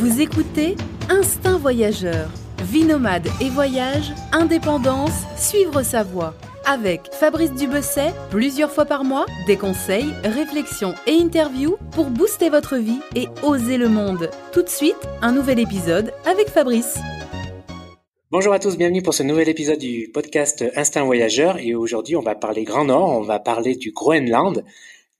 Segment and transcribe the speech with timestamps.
[0.00, 0.76] Vous écoutez
[1.10, 2.30] Instinct Voyageur,
[2.62, 6.32] vie nomade et voyage, indépendance, suivre sa voie.
[6.64, 12.78] Avec Fabrice Dubesset, plusieurs fois par mois, des conseils, réflexions et interviews pour booster votre
[12.78, 14.30] vie et oser le monde.
[14.54, 16.98] Tout de suite, un nouvel épisode avec Fabrice.
[18.30, 21.58] Bonjour à tous, bienvenue pour ce nouvel épisode du podcast Instinct Voyageur.
[21.58, 24.64] Et aujourd'hui, on va parler Grand Nord, on va parler du Groenland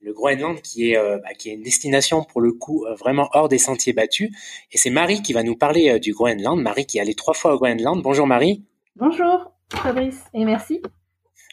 [0.01, 3.29] le Groenland qui est euh, bah, qui est une destination pour le coup euh, vraiment
[3.33, 4.31] hors des sentiers battus.
[4.73, 6.61] Et c'est Marie qui va nous parler euh, du Groenland.
[6.61, 8.03] Marie qui est allée trois fois au Groenland.
[8.03, 8.65] Bonjour Marie.
[8.97, 10.81] Bonjour Fabrice et merci.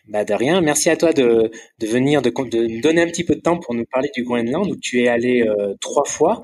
[0.07, 0.61] Bah de rien.
[0.61, 3.59] Merci à toi de, de venir de, de nous donner un petit peu de temps
[3.59, 5.45] pour nous parler du Groenland où tu es allé
[5.81, 6.41] trois fois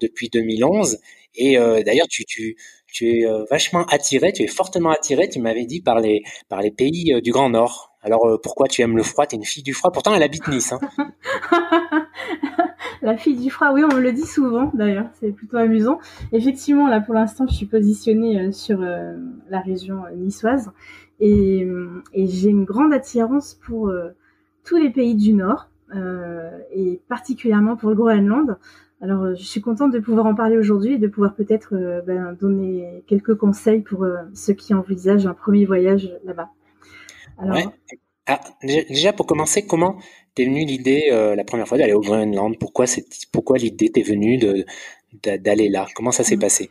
[0.00, 0.98] depuis 2011.
[1.36, 2.56] Et d'ailleurs tu, tu
[2.92, 6.72] tu es vachement attiré, tu es fortement attiré, tu m'avais dit par les par les
[6.72, 7.93] pays du Grand Nord.
[8.04, 9.26] Alors euh, pourquoi tu aimes le froid?
[9.26, 9.90] T'es une fille du froid.
[9.90, 10.74] Pourtant, elle habite Nice.
[10.74, 11.10] Hein.
[13.02, 15.06] la fille du froid, oui, on me le dit souvent d'ailleurs.
[15.14, 15.98] C'est plutôt amusant.
[16.32, 19.16] Effectivement, là pour l'instant, je suis positionnée euh, sur euh,
[19.48, 20.70] la région niçoise
[21.18, 21.66] et,
[22.14, 23.90] j'ai une grande attirance pour
[24.64, 25.68] tous les pays du Nord
[26.72, 28.58] et particulièrement pour le Groenland.
[29.00, 33.04] Alors, je suis contente de pouvoir en parler aujourd'hui et de pouvoir peut-être ben, donner
[33.06, 36.50] quelques conseils pour ceux qui envisagent un premier voyage là-bas.
[37.38, 37.72] Alors...
[38.26, 39.96] Ah, déjà pour commencer, comment
[40.34, 42.58] t'es venue l'idée euh, la première fois d'aller au Groenland?
[42.58, 44.64] Pourquoi c'est pourquoi l'idée t'est venue de
[45.22, 45.86] d'aller là?
[45.94, 46.40] Comment ça s'est mm.
[46.40, 46.70] passé?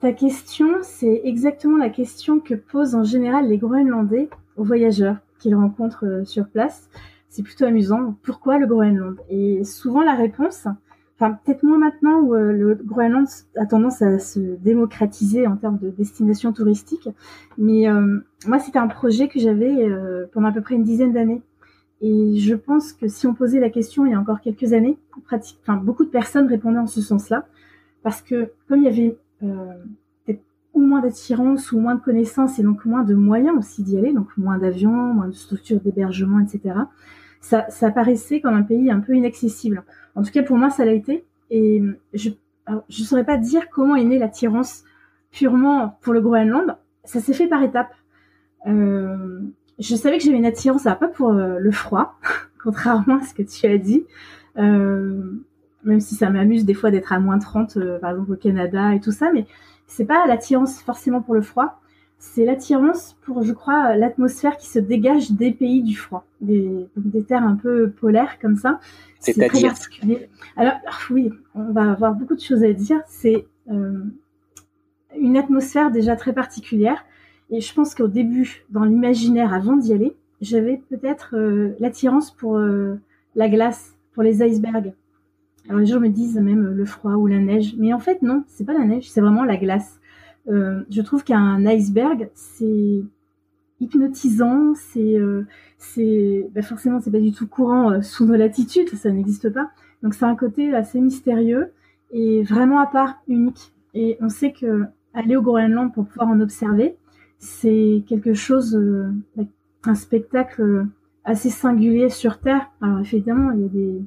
[0.00, 5.54] Ta question, c'est exactement la question que posent en général les Groenlandais aux voyageurs qu'ils
[5.54, 6.88] rencontrent euh, sur place.
[7.28, 8.14] C'est plutôt amusant.
[8.22, 9.16] Pourquoi le Groenland?
[9.28, 10.66] Et souvent la réponse,
[11.18, 15.78] enfin peut-être moins maintenant où euh, le Groenland a tendance à se démocratiser en termes
[15.78, 17.08] de destination touristique,
[17.58, 21.12] mais euh, moi c'était un projet que j'avais euh, pendant à peu près une dizaine
[21.12, 21.42] d'années.
[22.02, 24.98] Et je pense que si on posait la question il y a encore quelques années,
[25.24, 27.46] pratique, enfin, beaucoup de personnes répondaient en ce sens-là,
[28.02, 30.42] parce que comme il y avait peut-être
[30.74, 34.12] ou moins d'attirance ou moins de connaissances et donc moins de moyens aussi d'y aller,
[34.12, 36.74] donc moins d'avions, moins de structures d'hébergement, etc.,
[37.40, 39.84] ça, ça paraissait comme un pays un peu inaccessible.
[40.14, 41.24] En tout cas, pour moi, ça l'a été.
[41.50, 41.82] Et
[42.14, 42.30] je
[42.70, 44.82] ne saurais pas dire comment est née l'attirance
[45.30, 46.76] purement pour le Groenland.
[47.04, 47.94] Ça s'est fait par étapes.
[48.66, 49.40] Euh,
[49.78, 52.14] je savais que j'avais une attirance, pas pour euh, le froid,
[52.62, 54.04] contrairement à ce que tu as dit.
[54.58, 55.22] Euh,
[55.84, 59.00] même si ça m'amuse des fois d'être à moins 30, par exemple au Canada et
[59.00, 59.46] tout ça, mais
[59.86, 61.80] c'est pas l'attirance forcément pour le froid
[62.18, 67.22] c'est l'attirance pour, je crois, l'atmosphère qui se dégage des pays du froid, des, des
[67.22, 68.80] terres un peu polaires comme ça.
[69.20, 70.28] C'est très particulier.
[70.56, 70.74] Alors
[71.10, 73.00] oui, on va avoir beaucoup de choses à dire.
[73.06, 74.02] C'est euh,
[75.18, 77.04] une atmosphère déjà très particulière.
[77.50, 82.56] Et je pense qu'au début, dans l'imaginaire, avant d'y aller, j'avais peut-être euh, l'attirance pour
[82.56, 82.96] euh,
[83.34, 84.92] la glace, pour les icebergs.
[85.68, 88.44] Alors les gens me disent même le froid ou la neige, mais en fait non,
[88.46, 89.98] c'est pas la neige, c'est vraiment la glace.
[90.48, 93.02] Euh, je trouve qu'un iceberg, c'est
[93.80, 95.44] hypnotisant, c'est euh,
[95.78, 99.70] c'est bah forcément c'est pas du tout courant euh, sous nos latitudes, ça n'existe pas.
[100.02, 101.72] Donc c'est un côté assez mystérieux
[102.12, 103.72] et vraiment à part, unique.
[103.94, 104.84] Et on sait que
[105.14, 106.96] aller au Groenland pour pouvoir en observer,
[107.38, 108.78] c'est quelque chose,
[109.84, 110.86] un spectacle
[111.24, 112.70] assez singulier sur Terre.
[112.80, 114.02] Alors évidemment, il y a des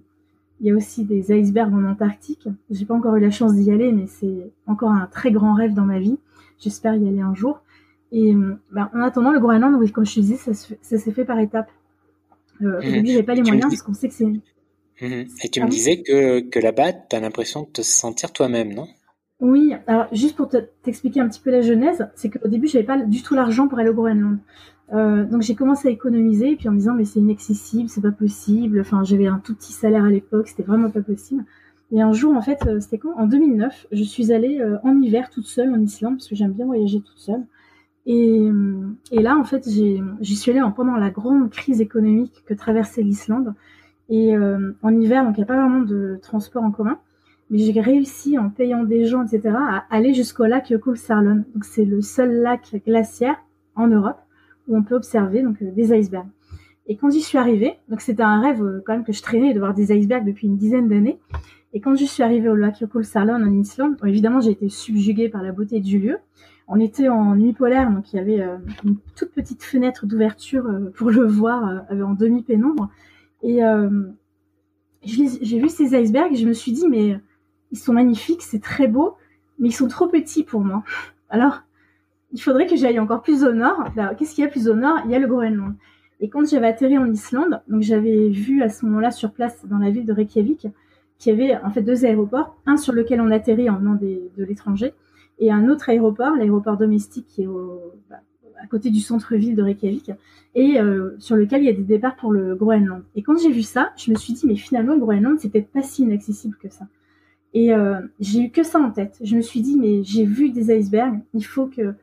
[0.60, 2.48] il y a aussi des icebergs en Antarctique.
[2.70, 5.74] J'ai pas encore eu la chance d'y aller, mais c'est encore un très grand rêve
[5.74, 6.18] dans ma vie.
[6.60, 7.62] J'espère y aller un jour.
[8.12, 8.34] Et
[8.72, 11.70] bah, en attendant, le Groenland, oui, comme je te disais, ça, s'est fait par étapes.
[12.62, 12.92] Euh, Au mhm.
[12.92, 14.26] début, j'avais pas les moyens parce qu'on sait que c'est.
[14.26, 15.28] Mhm.
[15.44, 18.88] Et tu me disais que, que là-bas, tu as l'impression de te sentir toi-même, non?
[19.40, 20.50] Oui, alors juste pour
[20.84, 23.80] t'expliquer un petit peu la genèse, c'est qu'au début, j'avais pas du tout l'argent pour
[23.80, 24.40] aller au Groenland.
[24.92, 28.12] Euh, donc j'ai commencé à économiser, puis en me disant mais c'est inaccessible, c'est pas
[28.12, 28.82] possible.
[28.82, 31.46] Enfin, j'avais un tout petit salaire à l'époque, c'était vraiment pas possible.
[31.92, 33.14] Et un jour, en fait, euh, c'était quand?
[33.18, 36.52] En 2009, je suis allée euh, en hiver toute seule en Islande, parce que j'aime
[36.52, 37.44] bien voyager toute seule.
[38.06, 42.44] Et, euh, et là, en fait, j'y suis allée en, pendant la grande crise économique
[42.46, 43.54] que traversait l'Islande.
[44.12, 46.98] Et en hiver, donc il n'y a pas vraiment de transport en commun.
[47.52, 51.44] Mais j'ai réussi, en payant des gens, etc., à aller jusqu'au lac Kulsarlon.
[51.54, 53.36] Donc c'est le seul lac glaciaire
[53.76, 54.18] en Europe
[54.68, 56.26] où on peut observer donc des icebergs.
[56.90, 59.60] Et quand j'y suis arrivée, donc c'était un rêve quand même que je traînais de
[59.60, 61.20] voir des icebergs depuis une dizaine d'années.
[61.74, 65.44] Et quand je suis arrivée au lac Salon en Islande, évidemment, j'ai été subjuguée par
[65.44, 66.18] la beauté du lieu.
[66.68, 70.66] On était en nuit polaire, donc il y avait euh, une toute petite fenêtre d'ouverture
[70.68, 72.90] euh, pour le voir euh, en demi-pénombre.
[73.42, 73.62] Et
[75.04, 77.20] j'ai vu ces icebergs et je me suis dit, mais
[77.72, 79.16] ils sont magnifiques, c'est très beau,
[79.58, 80.84] mais ils sont trop petits pour moi.
[81.30, 81.62] Alors,
[82.34, 83.86] il faudrait que j'aille encore plus au nord.
[84.18, 85.00] Qu'est-ce qu'il y a plus au nord?
[85.06, 85.76] Il y a le Groenland.
[86.20, 89.78] Et quand j'avais atterri en Islande, donc j'avais vu à ce moment-là sur place dans
[89.78, 90.68] la ville de Reykjavik
[91.18, 94.44] qu'il y avait en fait deux aéroports, un sur lequel on atterrit en venant de
[94.44, 94.94] l'étranger,
[95.40, 97.48] et un autre aéroport, l'aéroport domestique qui est
[98.10, 98.18] bah,
[98.62, 100.12] à côté du centre-ville de Reykjavik,
[100.56, 103.04] et euh, sur lequel il y a des départs pour le Groenland.
[103.16, 105.72] Et quand j'ai vu ça, je me suis dit, mais finalement, le Groenland, c'est peut-être
[105.72, 106.88] pas si inaccessible que ça.
[107.54, 109.18] Et euh, j'ai eu que ça en tête.
[109.24, 111.94] Je me suis dit, mais j'ai vu des icebergs, il faut que,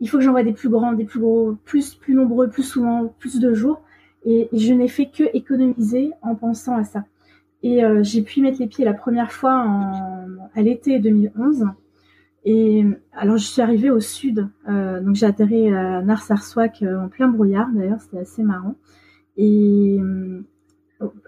[0.00, 2.62] il faut que j'en vois des plus grands, des plus gros, plus, plus nombreux, plus
[2.62, 3.82] souvent, plus de jours.
[4.24, 7.04] Et je n'ai fait que économiser en pensant à ça.
[7.62, 9.66] Et euh, j'ai pu mettre les pieds la première fois
[10.54, 11.66] à l'été 2011.
[12.44, 17.08] Et alors je suis arrivée au sud, euh, donc j'ai atterri à Narsarsuaq euh, en
[17.08, 18.76] plein brouillard d'ailleurs, c'était assez marrant.
[19.36, 19.98] Et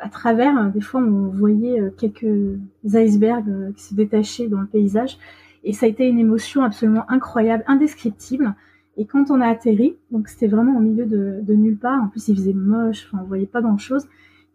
[0.00, 5.19] à travers, des fois on voyait quelques icebergs qui se détachaient dans le paysage.
[5.64, 8.55] Et ça a été une émotion absolument incroyable, indescriptible.
[8.97, 12.09] Et quand on a atterri, donc c'était vraiment au milieu de, de, nulle part, en
[12.09, 14.06] plus il faisait moche, enfin, on voyait pas grand chose.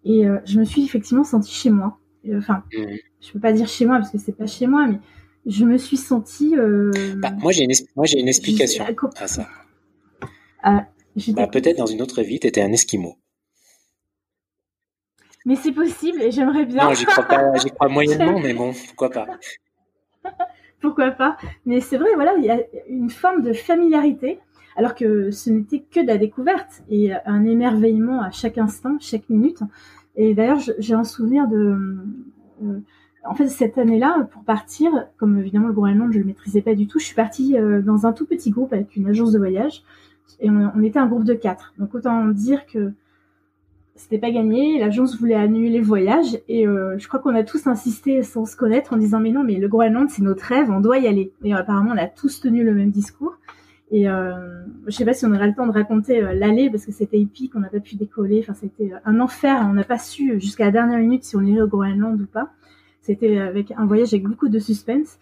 [0.03, 1.97] Et je me suis effectivement sentie chez moi.
[2.33, 2.83] Enfin, mmh.
[3.21, 4.99] je peux pas dire chez moi parce que c'est pas chez moi, mais
[5.47, 6.55] je me suis sentie.
[6.57, 9.47] Euh, bah, moi, j'ai une, moi, j'ai une explication à ça.
[10.61, 10.87] Ah,
[11.29, 13.15] bah, peut-être dans une autre vie, tu étais un Esquimau.
[15.45, 16.83] Mais c'est possible et j'aimerais bien.
[16.83, 19.27] Non, j'y crois pas, j'y crois moyennement, mais bon, pourquoi pas.
[20.81, 21.37] Pourquoi pas.
[21.65, 22.59] Mais c'est vrai, voilà, il y a
[22.89, 24.39] une forme de familiarité,
[24.75, 29.29] alors que ce n'était que de la découverte et un émerveillement à chaque instant, chaque
[29.29, 29.59] minute.
[30.15, 31.77] Et d'ailleurs, j'ai un souvenir de.
[32.63, 32.79] Euh,
[33.23, 36.87] en fait, cette année-là, pour partir, comme évidemment le Groenland, je le maîtrisais pas du
[36.87, 39.83] tout, je suis partie euh, dans un tout petit groupe avec une agence de voyage.
[40.39, 41.73] Et on, était un groupe de quatre.
[41.77, 42.91] Donc autant dire que
[43.97, 44.79] c'était pas gagné.
[44.79, 46.39] L'agence voulait annuler le voyage.
[46.47, 49.43] Et euh, je crois qu'on a tous insisté sans se connaître en disant mais non,
[49.43, 51.33] mais le Groenland, c'est notre rêve, on doit y aller.
[51.43, 53.37] Et apparemment, on a tous tenu le même discours.
[53.89, 54.33] Et euh,
[54.85, 57.19] je sais pas si on aura le temps de raconter euh, l'aller parce que c'était
[57.19, 58.39] épique, on n'a pas pu décoller.
[58.41, 59.65] Enfin, c'était un enfer.
[59.69, 62.49] On n'a pas su jusqu'à la dernière minute si on irait au Groenland ou pas.
[63.01, 65.17] C'était avec un voyage avec beaucoup de suspense.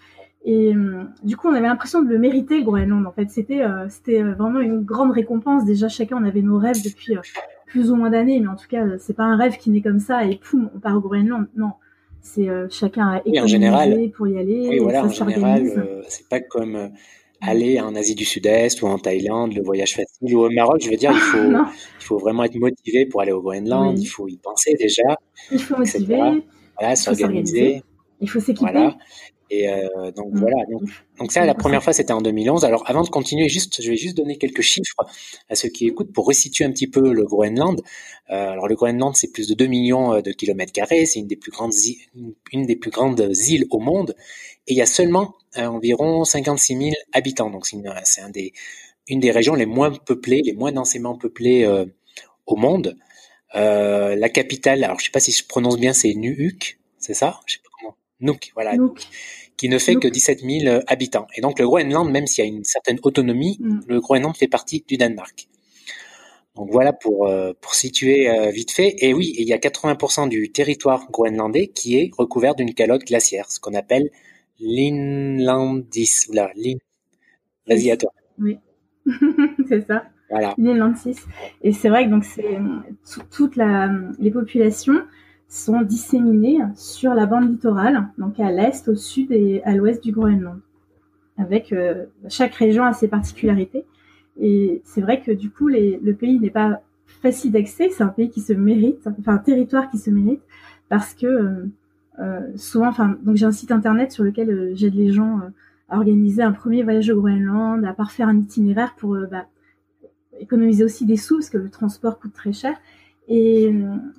[0.45, 3.05] Et euh, du coup, on avait l'impression de le mériter, le Groenland.
[3.07, 5.65] En fait, c'était euh, c'était euh, vraiment une grande récompense.
[5.65, 7.15] Déjà, chacun on avait nos rêves depuis
[7.75, 9.99] plus ou moins d'années, mais en tout cas, c'est pas un rêve qui naît comme
[9.99, 11.47] ça et poum, on part au Groenland.
[11.57, 11.71] Non,
[12.21, 14.69] c'est chacun a économisé en général, pour y aller.
[14.69, 15.69] Oui, voilà, en général,
[16.07, 16.91] c'est pas comme
[17.41, 20.89] aller en Asie du Sud-Est ou en Thaïlande, le voyage facile, ou au Maroc, je
[20.89, 24.29] veux dire, il faut, il faut vraiment être motivé pour aller au Groenland, il faut
[24.29, 25.17] y penser déjà.
[25.51, 26.43] Il faut motiver.
[26.79, 27.83] Voilà, s'organiser.
[28.21, 28.71] Il faut s'équiper.
[28.71, 28.95] Voilà.
[29.49, 30.39] Et euh, donc mm.
[30.39, 30.65] voilà.
[30.71, 30.81] Donc,
[31.19, 32.65] donc, ça, la première fois, c'était en 2011.
[32.65, 35.05] Alors avant de continuer, juste, je vais juste donner quelques chiffres
[35.49, 37.81] à ceux qui écoutent pour resituer un petit peu le Groenland.
[38.31, 41.05] Euh, alors le Groenland, c'est plus de 2 millions euh, de kilomètres carrés.
[41.05, 41.73] C'est une des plus grandes
[42.51, 44.15] une des plus grandes îles au monde.
[44.67, 47.49] Et il y a seulement euh, environ 56 000 habitants.
[47.49, 48.53] Donc c'est une, un des
[49.07, 51.85] une des régions les moins peuplées, les moins densément peuplées euh,
[52.45, 52.97] au monde.
[53.55, 57.39] Euh, la capitale, alors je sais pas si je prononce bien, c'est Nuuk, c'est ça?
[58.21, 58.75] Nuuk, voilà.
[59.57, 61.27] Qui ne fait que 17 000 euh, habitants.
[61.35, 63.79] Et donc le Groenland, même s'il y a une certaine autonomie, mm.
[63.87, 65.47] le Groenland fait partie du Danemark.
[66.55, 68.95] Donc voilà pour euh, pour situer vite fait.
[68.99, 73.51] Et oui, il y a 80% du territoire groenlandais qui est recouvert d'une calotte glaciaire,
[73.51, 74.09] ce qu'on appelle
[74.59, 76.27] l'inlandis.
[76.31, 76.49] Là,
[77.67, 78.11] Vas-y à toi.
[78.39, 78.57] Oui,
[79.67, 80.05] c'est ça.
[80.29, 80.55] Voilà.
[81.61, 82.59] Et c'est vrai que donc c'est
[83.31, 83.57] toutes
[84.19, 85.01] les populations
[85.47, 90.11] sont disséminées sur la bande littorale, donc à l'est, au sud et à l'ouest du
[90.11, 90.59] Groenland,
[91.37, 93.85] avec euh, chaque région a ses particularités.
[94.39, 96.81] Et c'est vrai que du coup, le pays n'est pas
[97.21, 100.41] facile d'accès, c'est un pays qui se mérite, enfin un territoire qui se mérite,
[100.89, 101.65] parce que euh,
[102.19, 105.39] euh, souvent, enfin, donc j'ai un site internet sur lequel j'aide les gens
[105.89, 109.45] à organiser un premier voyage au Groenland, à parfaire un itinéraire pour bah,
[110.39, 112.75] économiser aussi des sous parce que le transport coûte très cher.
[113.27, 113.73] Et,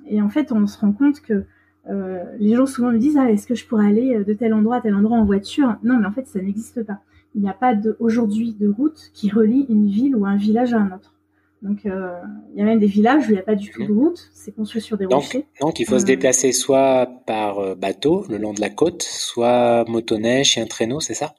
[0.07, 1.45] et en fait, on se rend compte que
[1.89, 4.77] euh, les gens souvent me disent ah, est-ce que je pourrais aller de tel endroit
[4.77, 5.77] à tel endroit en voiture?
[5.83, 6.99] Non, mais en fait, ça n'existe pas.
[7.35, 10.79] Il n'y a pas aujourd'hui de route qui relie une ville ou un village à
[10.79, 11.13] un autre.
[11.61, 12.21] Donc, euh,
[12.53, 14.29] il y a même des villages où il n'y a pas du tout de route,
[14.33, 15.45] c'est construit sur des rochers.
[15.59, 19.01] Donc, il faut se euh, déplacer soit par euh, bateau le long de la côte,
[19.01, 21.33] soit motoneige et un traîneau, c'est ça?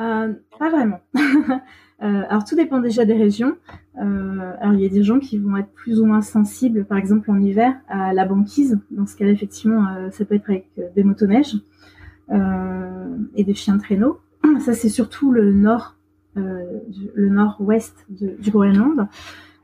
[0.00, 1.00] Euh, Pas vraiment.
[2.02, 3.56] Euh, alors tout dépend déjà des régions.
[4.00, 6.98] Euh, alors il y a des gens qui vont être plus ou moins sensibles, par
[6.98, 8.78] exemple en hiver, à la banquise.
[8.90, 11.56] Dans ce cas-là, effectivement, euh, ça peut être avec des motoneiges
[13.34, 14.20] et des chiens de traîneau.
[14.60, 15.96] Ça, c'est surtout le nord,
[16.36, 19.08] le nord-ouest du Groenland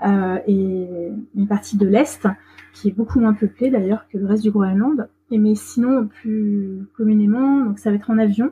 [0.05, 0.89] et
[1.37, 2.27] une partie de l'est
[2.73, 5.09] qui est beaucoup moins peuplée d'ailleurs que le reste du Groenland.
[5.31, 8.51] Mais sinon, plus communément, donc ça va être en avion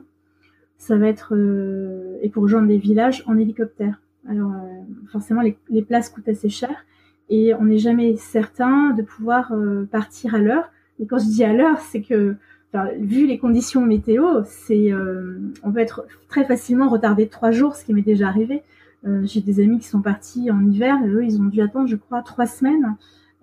[0.77, 4.01] ça va être euh, et pour rejoindre des villages en hélicoptère.
[4.29, 6.85] Alors euh, forcément les, places coûtent assez cher
[7.29, 11.43] et on n'est jamais certain de pouvoir euh, partir à l'heure Et quand je dis
[11.43, 12.35] à l'heure, c'est que
[12.99, 14.91] vu les conditions météo, c'est
[15.63, 18.63] on peut être très facilement retardé trois jours, ce qui m'est déjà arrivé.
[19.23, 21.95] J'ai des amis qui sont partis en hiver, et eux, ils ont dû attendre, je
[21.95, 22.97] crois, trois semaines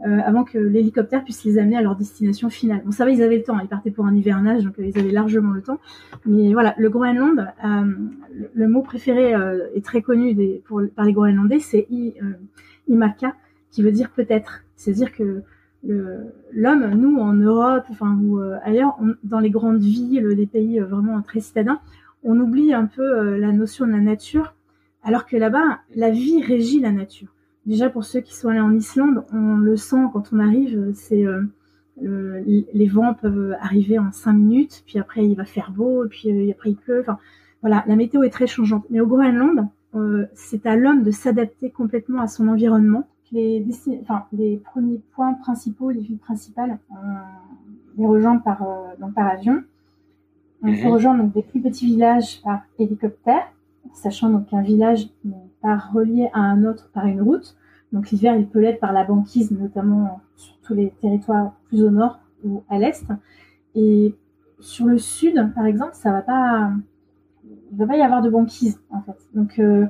[0.04, 2.82] euh, avant que l'hélicoptère puisse les amener à leur destination finale.
[2.85, 3.59] Bon, ça va, ils avaient le temps.
[3.61, 5.78] Ils partaient pour un hivernage, donc euh, ils avaient largement le temps.
[6.26, 7.85] Mais voilà, le Groenland, euh,
[8.54, 11.87] le, mot préféré euh, est très connu des, pour, par les Groenlandais, c'est
[12.88, 13.37] Imaka,
[13.71, 14.62] qui veut dire peut-être.
[14.76, 15.42] C'est-à-dire que
[15.85, 21.40] l'homme, nous en Europe, enfin ou ailleurs, dans les grandes villes, les pays vraiment très
[21.40, 21.80] citadins,
[22.25, 24.54] on oublie un peu la notion de la nature,
[25.02, 27.31] alors que là-bas, la vie régit la nature.
[27.66, 31.25] Déjà pour ceux qui sont allés en Islande, on le sent quand on arrive, c'est
[32.02, 36.31] euh, les vents peuvent arriver en cinq minutes, puis après il va faire beau, puis
[36.31, 37.00] euh, après il pleut.
[37.00, 37.19] Enfin
[37.61, 38.85] voilà, la météo est très changeante.
[38.90, 43.07] Mais au Groenland, euh, c'est à l'homme de s'adapter complètement à son environnement.
[43.31, 43.64] Les,
[44.02, 48.62] enfin, les premiers points principaux, les villes principales, on les rejoint par,
[49.00, 49.62] donc par avion.
[50.62, 50.88] On peut mhm.
[50.88, 53.50] rejoindre donc, des plus petits villages par hélicoptère,
[53.95, 55.09] sachant donc qu'un village
[55.62, 57.57] pas relié à un autre par une route.
[57.92, 61.90] Donc l'hiver, il peut l'être par la banquise, notamment sur tous les territoires plus au
[61.90, 63.04] nord ou à l'est.
[63.75, 64.14] Et
[64.61, 66.71] sur le sud, par exemple, ça va pas,
[67.45, 69.19] il va pas y avoir de banquise en fait.
[69.35, 69.87] Donc euh,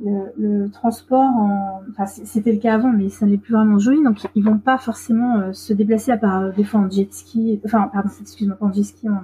[0.00, 1.82] le, transport, en...
[1.90, 4.02] enfin c'était le cas avant, mais ça n'est plus vraiment joli.
[4.04, 7.12] Donc ils vont pas forcément euh, se déplacer à part euh, des fois en jet
[7.12, 9.22] ski, enfin pardon, excuse-moi, en jet ski en,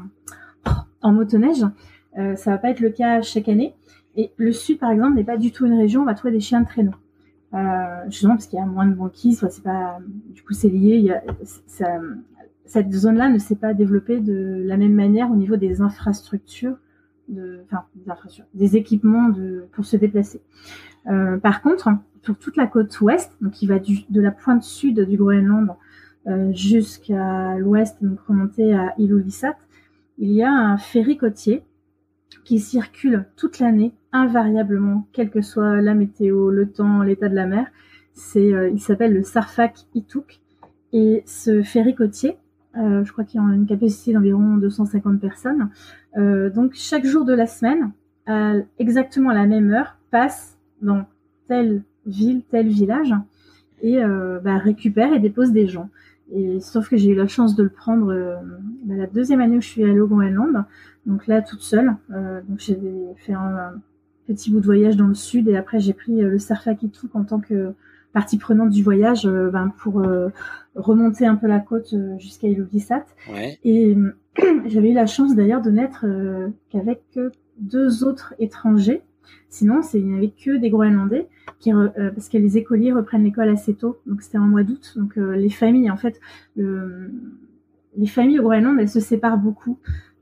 [1.02, 1.64] en motoneige.
[2.36, 3.74] Ça va pas être le cas chaque année.
[4.16, 6.32] Et le sud, par exemple, n'est pas du tout une région où on va trouver
[6.32, 6.94] des chiens de traîneau.
[7.54, 9.98] Euh, justement parce qu'il y a moins de banquises, c'est pas,
[10.34, 10.96] du coup c'est lié.
[10.96, 11.22] Il y a,
[11.66, 12.00] ça,
[12.64, 16.76] cette zone-là ne s'est pas développée de la même manière au niveau des infrastructures,
[17.30, 19.32] enfin des infrastructures, des équipements
[19.72, 20.40] pour se déplacer.
[21.06, 21.88] Euh, par contre,
[22.22, 25.76] sur toute la côte ouest, donc qui va de la pointe sud du Groenland
[26.26, 29.56] euh, jusqu'à l'ouest, donc remonter à Ilulissat,
[30.18, 31.62] il y a un ferry côtier
[32.44, 37.46] qui circule toute l'année invariablement, quelle que soit la météo, le temps, l'état de la
[37.46, 37.66] mer.
[38.12, 40.40] C'est, euh, il s'appelle le Sarfak Ituk.
[40.92, 42.38] Et ce ferry côtier,
[42.76, 45.70] euh, je crois qu'il a une capacité d'environ 250 personnes.
[46.16, 47.92] Euh, donc chaque jour de la semaine,
[48.26, 51.04] à exactement la même heure, passe dans
[51.48, 53.14] telle ville, tel village
[53.82, 54.00] et
[54.42, 55.90] bah, récupère et dépose des gens.
[56.32, 58.06] Et sauf que j'ai eu la chance de le prendre
[58.84, 60.64] bah, la deuxième année où je suis allée au Groenland,
[61.06, 61.94] donc là toute seule.
[62.08, 62.78] donc j'ai
[63.16, 63.74] fait un,
[64.26, 67.24] petit bout de voyage dans le sud et après j'ai pris euh, le Sarfakituk en
[67.24, 67.72] tant que
[68.12, 70.28] partie prenante du voyage euh, ben, pour euh,
[70.74, 73.06] remonter un peu la côte jusqu'à Ilulissat.
[73.64, 73.96] Et
[74.66, 76.04] j'avais eu la chance d'ailleurs de n'être
[76.70, 77.02] qu'avec
[77.58, 79.02] deux autres étrangers.
[79.48, 81.28] Sinon, il n'y avait que des Groenlandais,
[81.58, 84.94] qui, parce que les écoliers reprennent l'école assez tôt, donc c'était en mois d'août.
[84.96, 86.20] Donc les familles, en fait,
[86.56, 89.78] les familles au Groenland, elles se séparent beaucoup.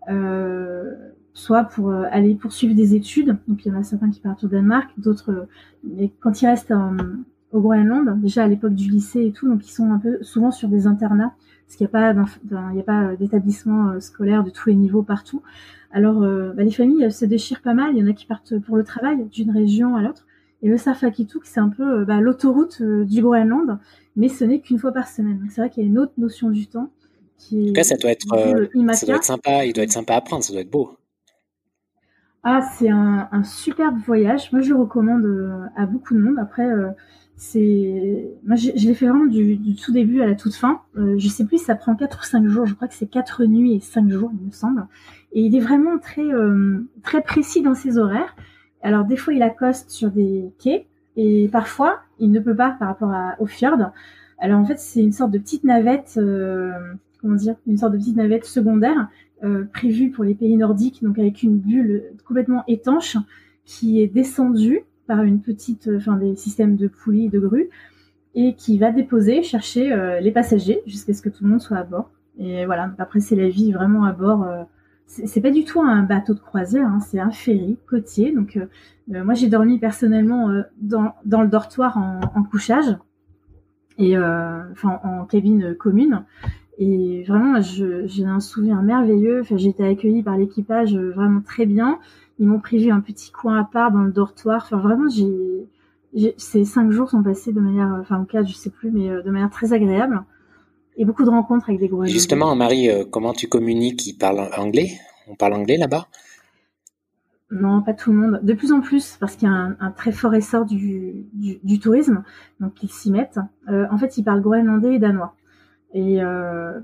[0.09, 0.93] Euh,
[1.33, 3.37] soit pour euh, aller poursuivre des études.
[3.49, 5.49] Donc il y en a certains qui partent au Danemark, d'autres, euh,
[5.83, 6.73] mais quand ils restent
[7.53, 10.53] au Groenland, déjà à l'époque du lycée et tout, donc ils sont un peu souvent
[10.53, 11.35] sur des internats,
[11.67, 15.43] parce qu'il n'y a pas, pas d'établissement euh, scolaire de tous les niveaux partout.
[15.93, 17.93] Alors bah, les familles se déchirent pas mal.
[17.95, 20.27] Il y en a qui partent pour le travail d'une région à l'autre.
[20.63, 23.79] Et le Sarfakituk, c'est un peu bah, l'autoroute du Groenland,
[24.17, 25.47] mais ce n'est qu'une fois par semaine.
[25.51, 26.91] C'est vrai qu'il y a une autre notion du temps
[27.39, 27.63] qui.
[27.63, 28.27] En tout cas, ça doit être,
[28.95, 29.65] ça doit être sympa.
[29.65, 30.43] Il doit être sympa à prendre.
[30.43, 30.97] Ça doit être beau.
[32.47, 34.53] Ah, c'est un, superbe voyage.
[34.53, 36.39] Moi, je le recommande euh, à beaucoup de monde.
[36.39, 36.91] Après, euh,
[37.37, 40.81] c'est, moi, je, l'ai fait vraiment du, tout début à la toute fin.
[40.97, 42.67] Euh, je sais plus ça prend 4 ou 5 jours.
[42.67, 44.87] Je crois que c'est 4 nuits et 5 jours, il me semble.
[45.33, 46.23] Et il est vraiment très,
[47.03, 48.37] très précis dans ses horaires.
[48.83, 50.87] Alors, des fois, il accoste sur des quais
[51.17, 53.91] et parfois, il ne peut pas par rapport à, au fjord.
[54.39, 56.21] Alors, en fait, c'est une sorte de petite navette,
[57.21, 59.09] comment dire, une sorte de petite navette secondaire
[59.45, 63.19] euh, prévu pour les pays nordiques, donc avec une bulle complètement étanche
[63.67, 67.69] qui est descendue par une petite, euh, enfin des systèmes de poulies de grues
[68.35, 71.77] et qui va déposer, chercher euh, les passagers jusqu'à ce que tout le monde soit
[71.77, 72.11] à bord.
[72.39, 74.45] Et voilà, après c'est la vie vraiment à bord.
[75.07, 78.33] c'est pas du tout un bateau de croisière, hein, c'est un ferry côtier.
[78.33, 78.59] Donc
[79.07, 82.97] moi j'ai dormi personnellement dans, dans, le dortoir en, couchage
[83.99, 86.25] et en cabine commune
[86.79, 89.41] et vraiment, j'ai un souvenir merveilleux.
[89.43, 92.01] Enfin, j'ai été accueillie par l'équipage euh, vraiment très bien.
[92.39, 94.63] Ils m'ont prévu un petit coin à part dans le dortoir.
[94.65, 98.71] Enfin, vraiment, j'ai, ces cinq jours sont passés de manière, enfin, en quatre, je sais
[98.71, 100.23] plus, mais euh, de manière très agréable.
[100.97, 102.05] Et beaucoup de rencontres avec des gros.
[102.05, 104.07] Justement, Marie, euh, comment tu communiques?
[104.07, 104.91] Ils parlent anglais?
[105.29, 106.07] On parle anglais là-bas?
[107.51, 108.41] Non, pas tout le monde.
[108.43, 112.25] De plus en plus, parce qu'il y a un, très fort essor du, du, tourisme,
[112.59, 113.39] donc ils s'y mettent.
[113.69, 115.35] en fait, ils parlent groenlandais et danois.
[115.95, 116.81] Et euh,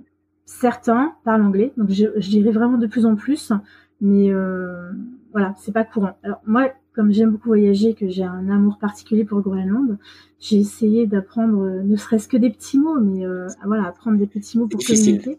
[0.46, 3.52] certains parlent anglais, donc je, dirais vraiment de plus en plus,
[4.00, 4.92] mais euh,
[5.32, 6.16] voilà, c'est pas courant.
[6.22, 9.98] Alors moi, comme j'aime beaucoup voyager, que j'ai un amour particulier pour le Groenland,
[10.38, 14.26] j'ai essayé d'apprendre, euh, ne serait-ce que des petits mots, mais euh, voilà, apprendre des
[14.26, 15.38] petits mots pour communiquer.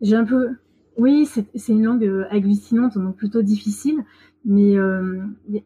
[0.00, 0.56] J'ai un peu,
[0.96, 4.04] oui, c'est une langue euh, agglutinante, donc plutôt difficile,
[4.44, 5.22] mais il euh,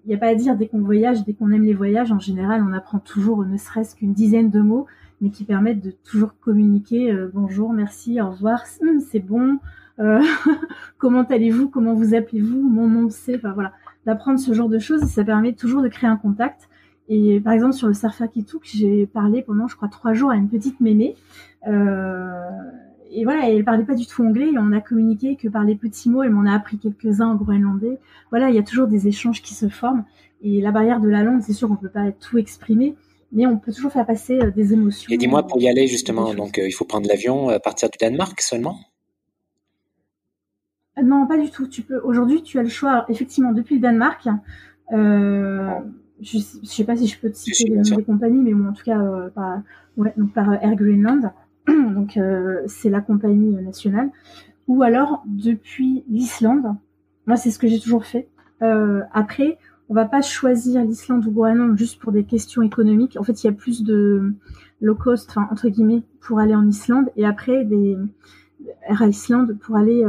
[0.07, 2.63] n'y a, pas à dire dès qu'on voyage, dès qu'on aime les voyages, en général,
[2.67, 4.87] on apprend toujours ne serait-ce qu'une dizaine de mots,
[5.21, 9.59] mais qui permettent de toujours communiquer euh, bonjour, merci, au revoir, hum, c'est bon,
[10.99, 13.73] comment allez-vous, comment vous appelez-vous, mon nom c'est, enfin voilà,
[14.05, 16.69] d'apprendre ce genre de choses, ça permet toujours de créer un contact.
[17.09, 20.49] Et par exemple sur le Sarfakituk, j'ai parlé pendant je crois trois jours à une
[20.49, 21.15] petite mémé.
[21.67, 22.49] Euh,
[23.11, 25.77] et voilà, elle parlait pas du tout anglais et on a communiqué que par les
[25.77, 27.99] petits mots, elle m'en a appris quelques-uns en groenlandais.
[28.31, 30.05] Voilà, il y a toujours des échanges qui se forment
[30.43, 32.95] et la barrière de la langue, c'est sûr qu'on peut pas tout exprimer,
[33.33, 35.13] mais on peut toujours faire passer euh, des émotions.
[35.13, 37.99] Et dis-moi pour y aller justement, donc euh, il faut prendre l'avion à partir du
[37.99, 38.77] Danemark seulement?
[38.77, 38.96] euh,
[41.03, 41.67] Non, pas du tout.
[41.67, 44.29] Tu peux aujourd'hui, tu as le choix effectivement depuis le Danemark.
[44.93, 45.71] Euh,
[46.21, 48.69] je, sais, sais pas si je peux te citer les noms des compagnies, mais bon,
[48.69, 48.99] en tout cas
[49.35, 49.61] par,
[49.97, 51.33] ouais, donc par Air Greenland.
[51.67, 52.19] donc
[52.67, 54.11] c'est la compagnie nationale.
[54.69, 56.75] Ou alors depuis l'Islande.
[57.27, 58.29] Moi, c'est ce que j'ai toujours fait.
[59.13, 63.17] après, on va pas choisir l'Islande ou Groenland juste pour des questions économiques.
[63.19, 64.33] En fait, il y a plus de
[64.81, 67.97] low cost, enfin, entre guillemets, pour aller en Islande et après des
[68.89, 70.05] Air Iceland pour aller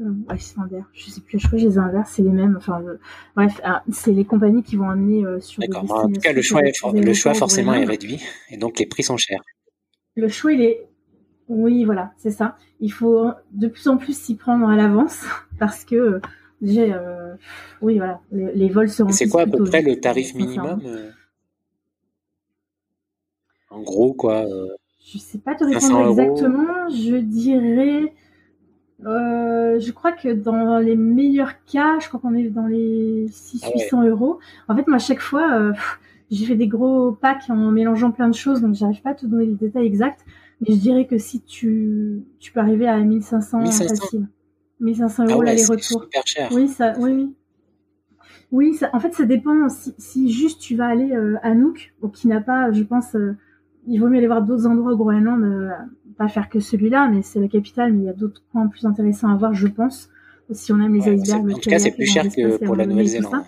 [0.00, 0.84] euh, euh, Icelandair.
[0.92, 2.56] Je sais plus, je crois que les inverses, c'est les mêmes.
[2.56, 2.98] Enfin, euh,
[3.36, 5.60] bref, ah, c'est les compagnies qui vont amener euh, sur.
[5.60, 5.90] D'accord.
[5.90, 8.20] En tout cas, le choix, le choix forcément est réduit
[8.50, 9.42] et donc les prix sont chers.
[10.16, 10.86] Le choix, il est
[11.48, 12.56] oui, voilà, c'est ça.
[12.80, 15.24] Il faut de plus en plus s'y prendre à l'avance
[15.58, 16.20] parce que
[16.62, 17.34] euh,
[17.82, 19.10] oui, voilà, les, vols seront.
[19.10, 20.80] C'est quoi à peu près le tarif minimum
[23.70, 24.46] En gros, quoi
[25.04, 26.88] Je sais pas te répondre exactement.
[26.88, 28.14] Je dirais.
[29.02, 34.06] Je crois que dans les meilleurs cas, je crois qu'on est dans les 600-800 ah
[34.06, 34.38] euros.
[34.68, 35.72] En fait, moi, à chaque fois,
[36.30, 39.26] j'ai fait des gros packs en mélangeant plein de choses, donc j'arrive pas à te
[39.26, 40.24] donner les détails exacts.
[40.60, 43.88] Mais je dirais que si tu, tu peux arriver à 1500, 1500.
[43.88, 44.28] facile.
[44.80, 46.02] 1500 euros ah l'aller-retour.
[46.02, 46.48] super cher.
[46.52, 47.34] Oui, ça, oui, oui.
[48.52, 49.68] Oui, ça, en fait, ça dépend.
[49.68, 53.36] Si, juste tu vas aller euh, à Nuuk, ou qui n'a pas, je pense, euh,
[53.86, 55.70] il vaut mieux aller voir d'autres endroits au Groenland, euh,
[56.16, 58.86] pas faire que celui-là, mais c'est la capitale, mais il y a d'autres points plus
[58.86, 60.08] intéressants à voir, je pense.
[60.50, 61.52] Si on aime les icebergs.
[61.52, 63.44] En tout cas, c'est plus cher que pour la Nouvelle-Zélande.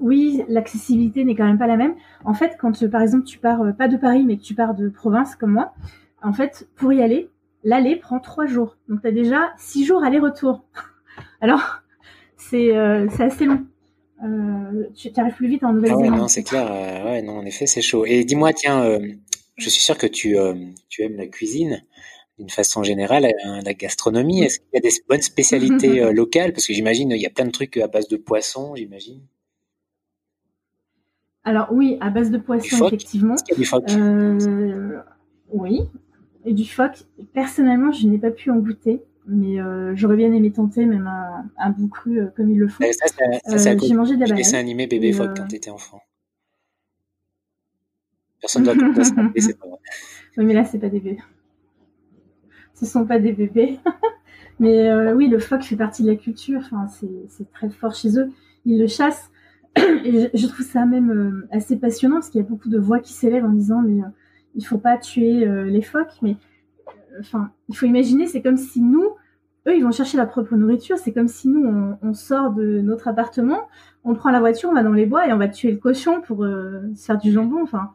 [0.00, 1.94] oui, l'accessibilité n'est quand même pas la même.
[2.24, 4.88] En fait, quand par exemple tu pars pas de Paris, mais que tu pars de
[4.88, 5.74] province comme moi,
[6.22, 7.30] en fait, pour y aller,
[7.62, 8.76] l'aller prend trois jours.
[8.88, 10.64] Donc tu as déjà six jours aller-retour.
[11.40, 11.82] Alors,
[12.36, 13.64] c'est euh, assez long.
[14.24, 16.04] Euh, tu arrives plus vite en Nouvelle-Zélande.
[16.06, 16.70] Ah ouais, non, c'est clair.
[16.70, 18.04] Euh, ouais, non, en effet, c'est chaud.
[18.06, 18.98] Et dis-moi, tiens, euh,
[19.56, 20.36] je suis sûr que tu,
[20.88, 21.82] tu aimes la cuisine
[22.38, 23.26] d'une façon générale,
[23.64, 24.42] la gastronomie.
[24.42, 26.52] Est-ce qu'il y a des bonnes spécialités locales?
[26.52, 29.22] Parce que j'imagine, il y a plein de trucs à base de poisson, j'imagine.
[31.46, 33.36] Alors oui, à base de poisson, effectivement.
[33.48, 33.90] Y a du phoque?
[33.90, 34.98] Euh,
[35.52, 35.82] Oui,
[36.44, 40.52] et du phoque, personnellement, je n'ai pas pu en goûter, mais euh, j'aurais bien aimé
[40.52, 42.84] tenter même un, un bout cru euh, comme ils le font.
[42.92, 44.54] ça, ça, euh, J'ai mangé de la banane.
[44.54, 46.00] animé bébé phoque quand tu étais enfant.
[48.40, 49.10] Personne ne doit se
[49.40, 49.78] c'est pas vrai.
[50.36, 51.18] Oui, mais là, c'est pas des bébés.
[52.74, 53.78] Ce sont pas des bébés.
[54.60, 56.60] mais oui, le phoque fait partie de la culture.
[56.60, 56.86] Enfin,
[57.28, 58.30] c'est très fort chez eux.
[58.64, 59.30] Ils le chassent.
[59.76, 63.12] Et je, trouve ça même assez passionnant parce qu'il y a beaucoup de voix qui
[63.12, 64.00] s'élèvent en disant mais
[64.56, 66.34] il faut pas tuer euh, les phoques, mais euh,
[67.20, 69.10] enfin, il faut imaginer, c'est comme si nous,
[69.66, 70.96] eux, ils vont chercher leur propre nourriture.
[70.98, 73.60] C'est comme si nous, on, sort de notre appartement,
[74.04, 76.20] on prend la voiture, on va dans les bois et on va tuer le cochon
[76.20, 77.62] pour euh, se faire du jambon.
[77.62, 77.90] Enfin,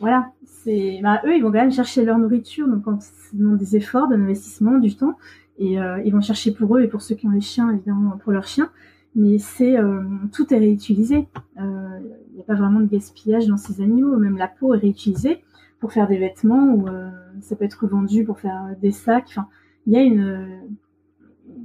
[0.00, 0.32] voilà.
[0.44, 2.98] C'est, bah, eux, ils vont quand même chercher leur nourriture, donc quand
[3.32, 5.16] demande des efforts, de l'investissement, du temps,
[5.58, 8.32] et ils vont chercher pour eux et pour ceux qui ont les chiens, évidemment, pour
[8.32, 8.70] leurs chiens.
[9.14, 9.76] Mais c'est
[10.32, 11.28] tout est réutilisé.
[11.56, 14.16] Il n'y a pas vraiment de gaspillage dans ces animaux.
[14.16, 15.44] Même la peau est réutilisée
[15.82, 19.24] pour faire des vêtements ou euh, ça peut être vendu pour faire des sacs.
[19.30, 19.48] Enfin,
[19.88, 20.60] il y a une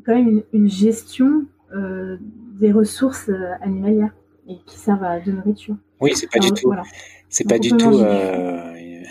[0.04, 2.18] quand même une, gestion euh,
[2.60, 4.16] des ressources euh, animalières
[4.48, 5.76] et qui servent à de nourriture.
[6.02, 6.74] Oui, c'est pas du tout.
[7.30, 8.04] C'est pas du tout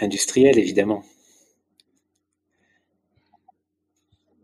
[0.01, 1.05] industriel, évidemment.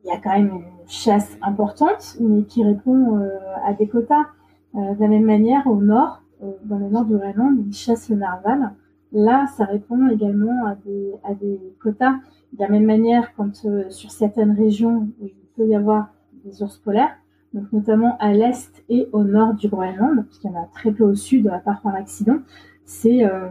[0.05, 3.21] Il y a quand même une chasse importante, mais qui répond
[3.65, 4.27] à des quotas.
[4.75, 6.23] de la même manière, au nord,
[6.65, 8.77] dans le nord de Groenland, ils chassent le narval
[9.13, 12.15] Là, ça répond également à des, à des quotas.
[12.53, 16.09] De la même manière, quand euh, sur certaines régions où il peut y avoir
[16.45, 17.15] des ours polaires,
[17.53, 21.05] donc notamment à l'est et au nord du Groenland, puisqu'il y en a très peu
[21.05, 22.39] au sud, à part par accident,
[22.85, 23.49] c'est euh,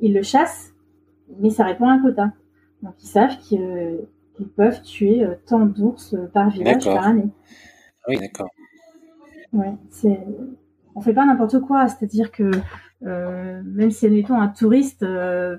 [0.00, 0.74] ils le chassent
[1.40, 2.32] mais ça répond à un quota.
[2.82, 7.28] Donc ils savent qu'ils peuvent tuer tant d'ours par village par année.
[8.08, 8.48] Oui, d'accord.
[9.52, 10.18] Ouais, c'est
[10.94, 12.50] on fait pas n'importe quoi, c'est-à-dire que
[13.00, 15.06] même si admettons un touriste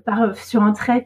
[0.05, 1.05] part sur un trek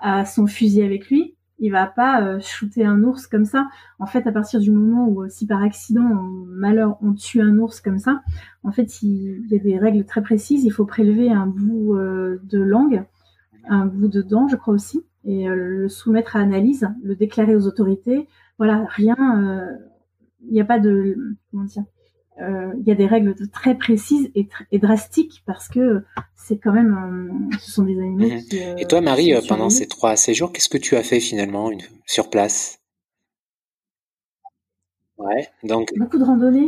[0.00, 3.68] à son fusil avec lui, il va pas euh, shooter un ours comme ça.
[4.00, 6.02] En fait, à partir du moment où, euh, si par accident,
[6.48, 8.20] malheur, on tue un ours comme ça,
[8.64, 10.64] en fait, il, y a des règles très précises.
[10.64, 13.04] Il faut prélever un bout euh, de langue,
[13.68, 17.68] un bout de dent, je crois aussi, et le soumettre à analyse, le déclarer aux
[17.68, 18.26] autorités.
[18.58, 19.16] Voilà, rien.
[20.40, 21.16] Il n'y a pas de
[21.52, 21.91] comment dire euh,
[22.38, 26.02] il y a des règles très précises et, et drastiques parce que
[26.42, 28.28] c'est quand même, ce sont des animaux.
[28.50, 31.20] Qui, euh, et toi, Marie, euh, pendant ces trois séjours, qu'est-ce que tu as fait
[31.20, 32.78] finalement une, sur place?
[35.18, 36.66] Ouais, donc beaucoup de randonnées.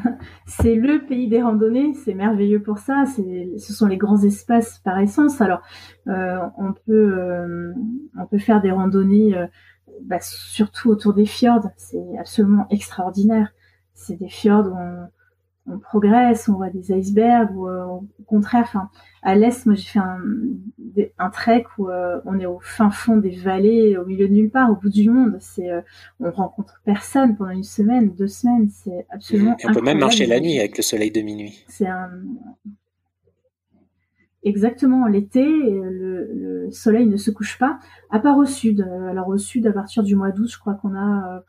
[0.46, 3.04] c'est le pays des randonnées, c'est merveilleux pour ça.
[3.06, 5.40] Ce sont les grands espaces par essence.
[5.40, 5.60] Alors,
[6.06, 7.74] euh, on peut,
[8.16, 9.34] on peut faire des randonnées,
[10.02, 11.66] bah, surtout autour des fjords.
[11.76, 13.52] C'est absolument extraordinaire
[13.96, 14.76] c'est des fjords où
[15.68, 18.88] on, progresse, on voit des icebergs, ou euh, au contraire, enfin,
[19.22, 20.20] à l'est, moi j'ai fait un,
[21.18, 24.50] un trek où euh, on est au fin fond des vallées, au milieu de nulle
[24.50, 25.38] part, au bout du monde.
[25.40, 25.80] C'est, euh,
[26.20, 29.56] on rencontre personne pendant une semaine, deux semaines, c'est absolument.
[29.64, 31.64] on peut même marcher la nuit avec le soleil de minuit.
[31.66, 32.10] C'est un,
[34.44, 37.80] Exactement, l'été, le, le, soleil ne se couche pas,
[38.10, 38.88] à part au sud.
[39.10, 41.42] Alors au sud, à partir du mois d'août, je crois qu'on a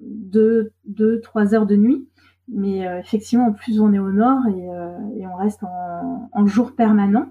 [0.00, 2.06] deux, deux, trois heures de nuit.
[2.48, 6.46] Mais euh, effectivement, plus on est au nord et, euh, et on reste en, en,
[6.46, 7.26] jour permanent,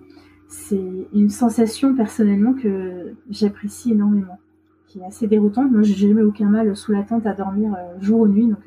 [0.48, 0.82] c'est
[1.14, 4.40] une sensation personnellement que j'apprécie énormément,
[4.88, 5.70] qui est assez déroutante.
[5.72, 8.64] Moi, j'ai jamais aucun mal sous la tente à dormir euh, jour ou nuit, donc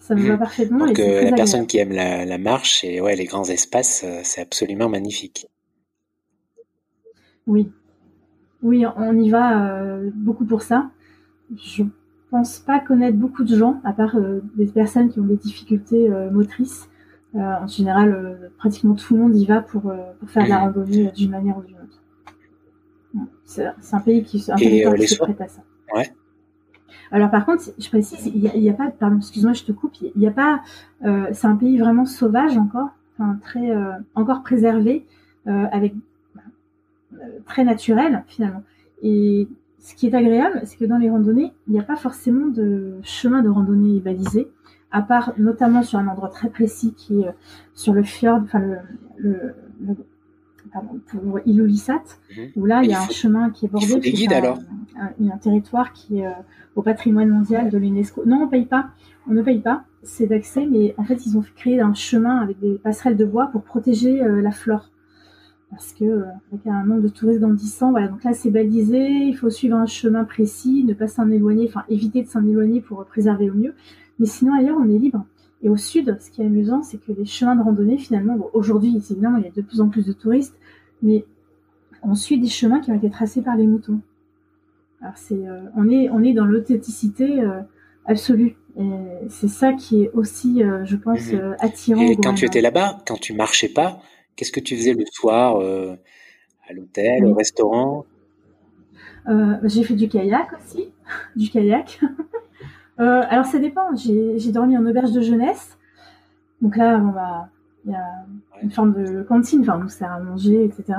[0.00, 0.38] ça me va mmh.
[0.38, 0.86] parfaitement.
[0.86, 4.88] Donc, la personne qui aime la, la, marche et ouais, les grands espaces, c'est absolument
[4.88, 5.46] magnifique.
[7.46, 7.70] Oui,
[8.62, 10.90] oui, on y va beaucoup pour ça.
[11.56, 11.84] Je
[12.30, 16.10] pense pas connaître beaucoup de gens, à part euh, des personnes qui ont des difficultés
[16.10, 16.88] euh, motrices.
[17.36, 21.12] Euh, en général, pratiquement tout le monde y va pour, pour faire de la randonnée
[21.12, 23.28] d'une manière ou d'une autre.
[23.44, 25.62] C'est un pays qui, un pays qui se prête à ça.
[25.94, 26.12] Ouais.
[27.12, 29.94] Alors par contre, je précise, il n'y a, a, pas, pardon, excuse-moi, je te coupe,
[30.00, 30.60] il n'y a, pas,
[31.32, 33.70] c'est un pays vraiment sauvage encore, enfin très,
[34.16, 35.06] encore préservé,
[35.46, 35.94] avec
[37.46, 38.64] très naturel finalement.
[39.02, 39.46] Et
[39.80, 42.94] ce qui est agréable, c'est que dans les randonnées, il n'y a pas forcément de
[43.02, 44.48] chemin de randonnée balisé,
[44.92, 47.32] à part notamment sur un endroit très précis qui est euh,
[47.74, 49.96] sur le fjord, enfin le, le,
[50.72, 52.02] pardon, pour Ilulissat,
[52.36, 52.48] mhm.
[52.56, 54.00] où là il y a un chemin qui est bordé.
[54.04, 54.58] Il guides alors
[54.98, 56.32] un, un, territoire qui est euh,
[56.76, 58.24] au patrimoine mondial de l'UNESCO.
[58.26, 58.90] Non, on paye pas.
[59.28, 59.84] On ne paye pas.
[60.02, 63.46] C'est d'accès, mais en fait ils ont créé un chemin avec des passerelles de bois
[63.46, 64.89] pour protéger euh, la flore
[65.70, 69.36] parce que euh, avec un nombre de touristes grandissant, voilà, donc là c'est balisé, il
[69.36, 73.04] faut suivre un chemin précis, ne pas s'en éloigner, enfin éviter de s'en éloigner pour
[73.06, 73.74] préserver au mieux.
[74.18, 75.24] Mais sinon ailleurs on est libre.
[75.62, 78.48] Et au sud, ce qui est amusant, c'est que les chemins de randonnée, finalement, bon,
[78.54, 80.54] aujourd'hui, évidemment, il y a de plus en plus de touristes,
[81.02, 81.26] mais
[82.02, 84.00] on suit des chemins qui ont été tracés par les moutons.
[85.02, 87.60] Alors c'est, euh, on est, on est dans l'authenticité euh,
[88.06, 88.56] absolue.
[88.78, 88.90] Et
[89.28, 91.56] c'est ça qui est aussi, je pense, mhm.
[91.58, 92.00] attirant.
[92.00, 94.00] Et quand tu étais là-bas, quand tu marchais pas,
[94.40, 95.96] Qu'est-ce que tu faisais le soir euh,
[96.66, 98.06] à l'hôtel, au restaurant?
[99.28, 100.88] Euh, J'ai fait du kayak aussi,
[101.36, 102.00] du kayak.
[102.98, 103.96] Euh, alors ça dépend.
[103.96, 105.78] J'ai dormi en auberge de jeunesse.
[106.60, 107.48] Donc là, bah,
[107.86, 108.26] il y a
[108.62, 110.98] une forme de cantine, enfin on sert à manger, etc.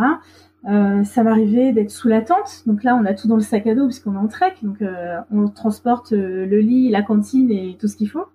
[0.64, 2.64] ça m'arrivait d'être sous la tente.
[2.66, 4.56] Donc là, on a tout dans le sac à dos puisqu'on est en trek.
[4.64, 4.84] Donc
[5.32, 8.26] on transporte le lit, la cantine et tout ce qu'il faut.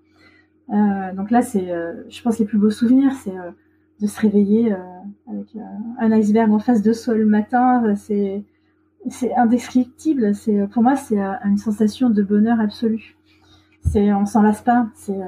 [0.69, 1.67] donc là, c'est,
[2.09, 3.35] je pense, les plus beaux souvenirs, c'est
[4.01, 4.77] de se réveiller euh,
[5.29, 5.61] avec euh,
[5.99, 8.45] un iceberg en face de soi le matin, euh, c'est
[9.09, 10.35] c'est indescriptible.
[10.35, 13.17] C'est pour moi c'est une sensation de bonheur absolu.
[13.81, 14.89] C'est on s'en lasse pas.
[14.95, 15.21] C'est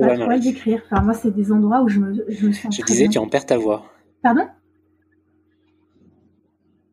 [0.00, 0.26] voix.
[0.26, 0.82] Pas décrire.
[0.90, 2.74] Enfin, moi, c'est des endroits où je me, je me sens.
[2.74, 3.84] Je disais, tu en perds ta voix.
[4.22, 4.46] Pardon?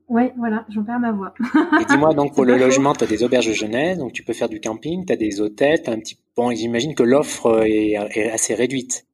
[0.10, 1.36] Oui, voilà, j'en perds ma voix.
[1.80, 4.34] et dis-moi, donc pour le logement, tu as des auberges de jeunesse, donc tu peux
[4.34, 6.18] faire du camping, tu as des hôtels, as un petit...
[6.36, 9.06] Bon, j'imagine que l'offre euh, est, assez réduite.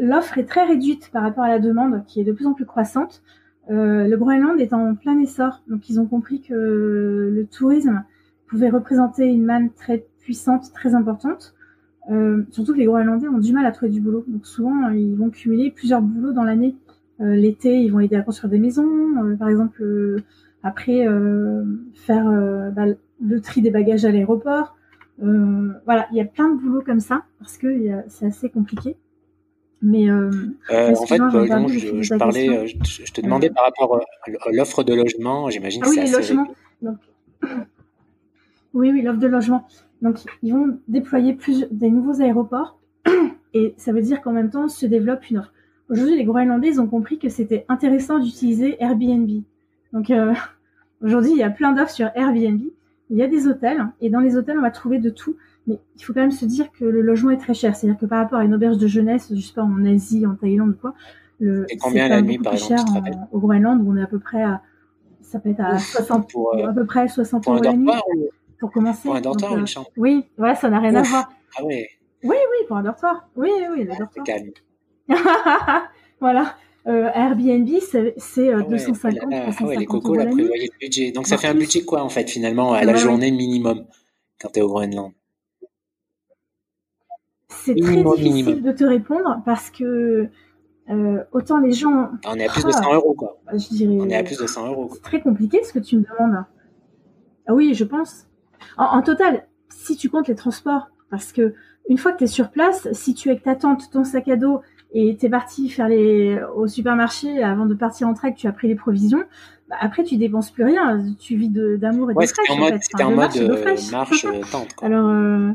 [0.00, 2.66] L'offre est très réduite par rapport à la demande, qui est de plus en plus
[2.66, 3.22] croissante.
[3.70, 8.04] Euh, le Groenland est en plein essor, donc ils ont compris que le tourisme
[8.48, 11.54] pouvait représenter une manne très puissante, très importante.
[12.10, 15.14] Euh, surtout que les Groenlandais ont du mal à trouver du boulot, donc souvent ils
[15.14, 16.74] vont cumuler plusieurs boulots dans l'année.
[17.20, 18.88] Euh, l'été, ils vont aider à construire des maisons.
[19.22, 20.16] Euh, par exemple, euh,
[20.62, 21.06] après,
[21.94, 22.24] faire
[22.72, 22.86] bah,
[23.22, 24.76] le tri des bagages à l'aéroport.
[25.18, 27.68] voilà, il y a plein de boulots comme ça parce que
[28.08, 28.96] c'est assez compliqué.
[29.82, 30.30] Mais en
[31.06, 35.50] fait, je, parlais, je, te demandais par rapport à l'offre de logement.
[35.50, 36.46] J'imagine ah que oui, les logements.
[38.72, 39.68] Oui, oui, l'offre de logement.
[40.02, 42.80] Donc, ils vont déployer plus des nouveaux aéroports
[43.54, 45.53] et ça veut dire qu'en même temps se développe une offre.
[45.90, 49.28] Aujourd'hui, les Groenlandais ont compris que c'était intéressant d'utiliser Airbnb.
[49.92, 50.10] Donc,
[51.02, 52.60] aujourd'hui, il y a plein d'offres sur Airbnb.
[53.10, 55.36] Il y a des hôtels et dans les hôtels, on va trouver de tout.
[55.66, 57.76] Mais il faut quand même se dire que le logement est très cher.
[57.76, 60.34] C'est-à-dire que par rapport à une auberge de jeunesse, je sais pas, en Asie, en
[60.34, 60.94] Thaïlande ou quoi,
[61.40, 64.18] le, c'est combien la nuit, par exemple, cher au Groenland où on est à peu
[64.18, 64.62] près à,
[65.20, 67.90] ça peut être à 60, pour, euh, à peu près 60 euros la nuit.
[68.60, 69.08] Pour commencer.
[69.08, 71.30] Pour un dortoir ou une chambre Oui, voilà, ça n'a rien à voir.
[71.58, 71.88] Ah ouais.
[72.22, 73.28] Oui, oui, pour un dortoir.
[73.36, 74.24] Oui, oui, le ah, dortoir.
[74.24, 74.50] calme.
[76.20, 76.56] voilà.
[76.86, 77.68] Euh, Airbnb,
[78.18, 81.12] c'est euh, 250, ah ouais, 350 ah ouais, les cocos, là, prévoyaient le budget.
[81.12, 83.86] Donc, ça fait un budget quoi, en fait, finalement, à la journée minimum,
[84.40, 85.12] quand tu es au Groenland?
[87.48, 90.28] C'est très difficile de te répondre parce que
[90.90, 92.10] euh, autant les gens.
[92.26, 93.38] On est à plus de 100 ah, euros, quoi.
[93.46, 94.90] Bah, je dirais, on est à plus de 100 euros.
[94.92, 96.44] C'est très compliqué ce que tu me demandes.
[97.46, 98.26] Ah oui, je pense.
[98.76, 101.54] En, total, si tu comptes les transports, parce que
[101.88, 104.28] une fois que tu es sur place, si tu es avec ta tante, ton sac
[104.28, 104.60] à dos
[104.94, 108.52] et tu es parti faire les au supermarché avant de partir en trek, tu as
[108.52, 109.24] pris les provisions.
[109.68, 111.04] Bah, après, tu dépenses plus rien.
[111.18, 112.50] Tu vis d'amour et de fraîche.
[112.50, 114.74] En, mode, en, mode marche, euh, marche euh, tente.
[114.74, 114.86] Quoi.
[114.86, 115.50] Alors, euh,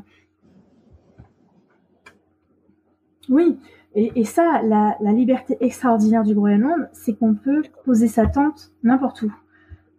[3.29, 3.59] Oui,
[3.95, 9.33] et, ça, la, liberté extraordinaire du Groenland, c'est qu'on peut poser sa tente n'importe où.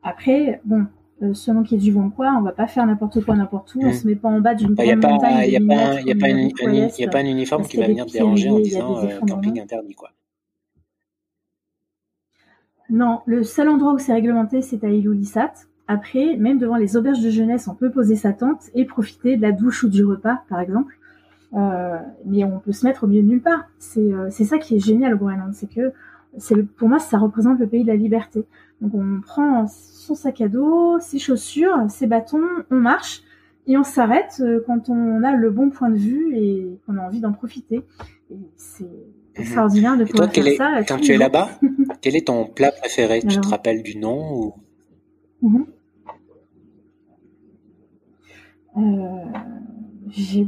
[0.03, 0.87] Après, bon,
[1.23, 3.75] euh, selon qu'il y ait du vent quoi, on va pas faire n'importe quoi n'importe
[3.75, 3.93] où, on hmm.
[3.93, 5.45] se met pas en bas d'une bah, grande montagne.
[5.45, 9.61] Il n'y a, pas un uniforme qui va venir te déranger en disant euh, camping
[9.61, 10.11] interdit, quoi.
[12.89, 15.53] Non, le seul endroit où c'est réglementé, c'est à Ilulissat.
[15.87, 19.43] Après, même devant les auberges de jeunesse, on peut poser sa tente et profiter de
[19.43, 20.99] la douche ou du repas, par exemple.
[21.55, 23.69] Euh, mais on peut se mettre au milieu de nulle part.
[23.79, 25.93] C'est ça qui est génial au Groenland, c'est que
[26.77, 28.45] pour moi ça représente le pays de la liberté.
[28.81, 33.23] Donc on prend son sac à dos, ses chaussures, ses bâtons, on marche
[33.67, 37.03] et on s'arrête euh, quand on a le bon point de vue et qu'on a
[37.03, 37.83] envie d'en profiter.
[38.57, 38.91] C'est mhm.
[39.37, 40.83] extraordinaire de pouvoir faire ça.
[40.85, 41.51] Quand tu es là-bas,
[42.01, 43.21] quel est ton plat préféré?
[43.21, 44.55] Tu te rappelles du nom ou...
[45.43, 45.67] Mhm.
[48.79, 50.45] euh,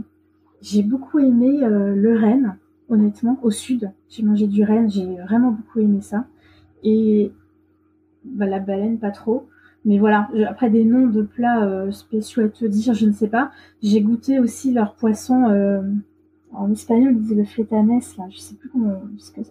[0.63, 3.93] J'ai beaucoup aimé euh, le renne, honnêtement, au sud.
[4.09, 6.27] J'ai mangé du renne, j'ai vraiment beaucoup aimé ça.
[6.83, 7.31] Et
[8.25, 9.49] bah, la baleine, pas trop.
[9.85, 13.29] Mais voilà, après des noms de plats euh, spéciaux à te dire, je ne sais
[13.29, 13.51] pas.
[13.83, 15.83] J'ai goûté aussi leur poisson, euh,
[16.53, 19.03] en espagnol, ils disaient le fletanes, là, je sais plus comment,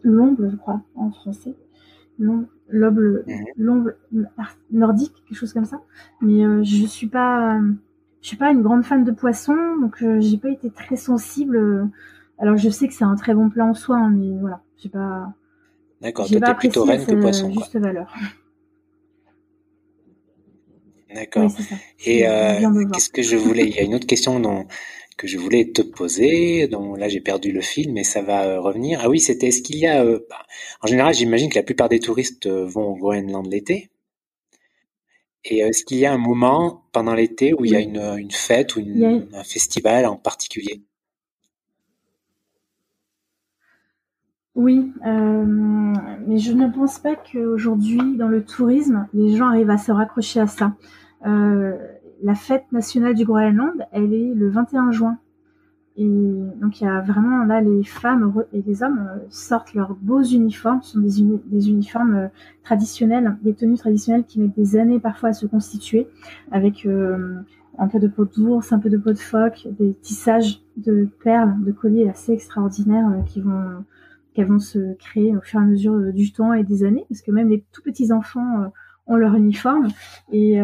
[0.04, 1.56] l'omble, je crois, en français.
[2.20, 3.26] L'omble,
[3.58, 3.98] l'omble
[4.72, 5.82] nordique, quelque chose comme ça.
[6.22, 7.60] Mais je suis pas
[8.22, 11.90] je suis pas une grande fan de poisson, donc euh, j'ai pas été très sensible.
[12.38, 14.90] Alors je sais que c'est un très bon plat en soi, hein, mais voilà, j'ai
[14.90, 15.34] pas.
[16.02, 17.52] D'accord, toi t'es plutôt reine que poisson.
[17.52, 18.14] Juste valeur.
[21.14, 21.52] D'accord.
[22.06, 24.66] Et euh, qu'est-ce que je voulais Il y a une autre question dont,
[25.18, 28.60] que je voulais te poser, dont là j'ai perdu le fil, mais ça va euh,
[28.60, 29.02] revenir.
[29.04, 30.46] Ah oui, c'était est-ce qu'il y a, bah,
[30.82, 33.90] en général, j'imagine que la plupart des touristes vont au Groenland l'été.
[35.44, 38.32] Et est-ce qu'il y a un moment pendant l'été où il y a une, une
[38.32, 40.84] fête ou une, un festival en particulier?
[44.54, 45.46] Oui, euh,
[46.28, 50.42] mais je ne pense pas qu'aujourd'hui, dans le tourisme, les gens arrivent à se raccrocher
[50.42, 50.74] à ça.
[51.26, 51.78] Euh,
[52.24, 55.18] la fête nationale du Groenland, elle est le 21 juin.
[55.98, 59.94] Et donc il y a vraiment là les femmes et les hommes euh, sortent leurs
[59.96, 62.28] beaux uniformes, ce sont des, uniformes euh,
[62.64, 66.08] traditionnels, des tenues traditionnelles qui mettent des années parfois à se constituer,
[66.50, 66.88] avec
[67.78, 71.56] un peu de peau d'ours, un peu de peau de phoque, des tissages de perles,
[71.62, 73.84] de colliers assez extraordinaires qui vont
[74.38, 77.32] vont se créer au fur et à mesure du temps et des années, parce que
[77.32, 78.72] même les tout petits enfants
[79.08, 79.88] ont leur uniforme
[80.32, 80.60] et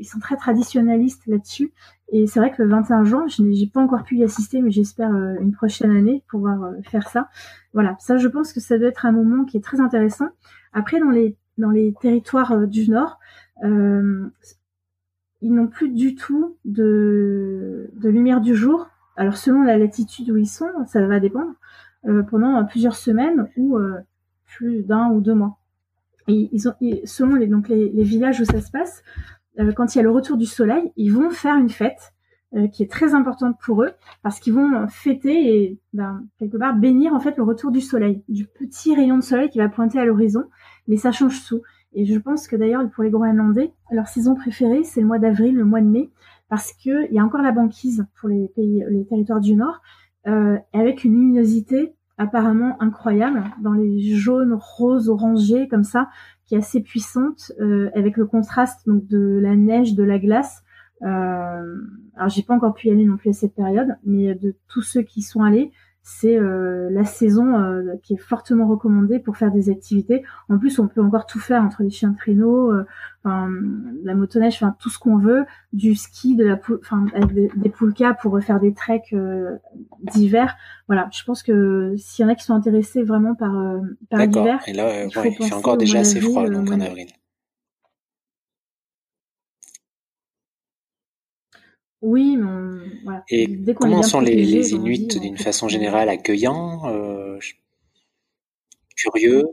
[0.00, 1.72] ils sont très traditionnalistes là-dessus.
[2.12, 4.70] Et c'est vrai que le 21 juin, je n'ai pas encore pu y assister, mais
[4.70, 7.28] j'espère euh, une prochaine année pouvoir euh, faire ça.
[7.72, 10.28] Voilà, ça, je pense que ça doit être un moment qui est très intéressant.
[10.72, 13.18] Après, dans les dans les territoires euh, du Nord,
[13.62, 18.88] ils n'ont plus du tout de, de lumière du jour.
[19.16, 21.52] Alors selon la latitude où ils sont, ça va dépendre
[22.30, 23.78] pendant plusieurs semaines ou
[24.46, 25.59] plus d'un ou deux mois.
[26.30, 29.02] Et ils ont, selon les, villages où ça se passe,
[29.58, 32.12] euh, quand il y a le retour du soleil, ils vont faire une fête
[32.54, 36.74] euh, qui est très importante pour eux parce qu'ils vont fêter et ben, quelque part
[36.74, 39.98] bénir en fait le retour du soleil, du petit rayon de soleil qui va pointer
[39.98, 40.44] à l'horizon.
[40.86, 41.62] Mais ça change tout.
[41.92, 45.56] Et je pense que d'ailleurs pour les Groenlandais, leur saison préférée c'est le mois d'avril,
[45.56, 46.10] le mois de mai,
[46.48, 49.80] parce que il y a encore la banquise pour les pays, les territoires du Nord,
[50.28, 56.10] euh, avec une luminosité apparemment incroyable, dans les jaunes, roses, orangés, comme ça,
[56.44, 60.62] qui est assez puissante, euh, avec le contraste donc de la neige, de la glace.
[61.00, 61.76] Euh,
[62.14, 64.82] alors j'ai pas encore pu y aller non plus à cette période, mais de tous
[64.82, 69.52] ceux qui sont allés, c'est euh, la saison euh, qui est fortement recommandée pour faire
[69.52, 70.22] des activités.
[70.48, 72.84] En plus, on peut encore tout faire entre les chiens de traîneau, euh,
[73.24, 78.14] la motoneige, enfin tout ce qu'on veut, du ski, de la, enfin des, des poulkas
[78.14, 79.14] pour faire des treks
[80.12, 80.56] d'hiver.
[80.86, 83.52] Voilà, je pense que s'il y en a qui sont intéressés vraiment par
[84.08, 87.08] par l'hiver, et là, ouais, il fait encore déjà assez froid donc en avril.
[92.02, 93.24] Oui, mais voilà.
[93.28, 97.38] Et comment sont les, les Inuits d'une façon générale accueillants, euh,
[98.96, 99.44] curieux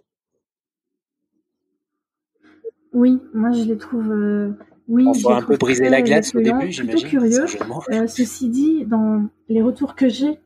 [2.94, 4.12] Oui, moi je les trouve.
[4.12, 4.52] Euh,
[4.88, 7.10] oui, On voit un peu briser la glace au début, j'imagine.
[7.10, 7.46] curieux.
[7.92, 10.40] Euh, ceci dit, dans les retours que j'ai,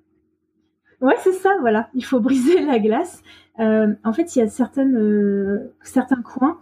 [1.01, 1.89] ouais, c'est ça, voilà.
[1.93, 3.21] Il faut briser la glace.
[3.59, 6.59] Euh, en fait, il y a certaines, euh, certains coins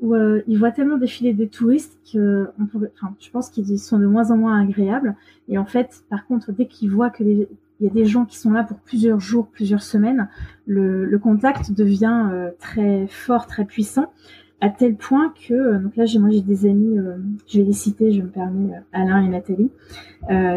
[0.00, 4.06] où euh, ils voient tellement défiler des touristes que enfin, je pense qu'ils sont de
[4.06, 5.16] moins en moins agréables.
[5.48, 8.36] Et en fait, par contre, dès qu'ils voient que il y a des gens qui
[8.38, 10.28] sont là pour plusieurs jours, plusieurs semaines,
[10.66, 14.12] le, contact devient euh, très fort, très puissant,
[14.60, 16.98] à tel point que, euh, donc là, j'ai moi j'ai des amis,
[17.46, 19.70] je vais les citer, je me permets, Alain et Nathalie,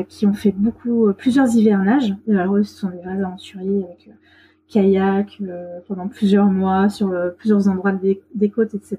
[0.08, 2.16] qui ont fait beaucoup, plusieurs hivernages.
[2.28, 4.10] Alors eux, ce sont des vrais aventuriers avec
[4.72, 8.98] kayak euh, pendant plusieurs mois sur euh, plusieurs endroits des, côtes, etc.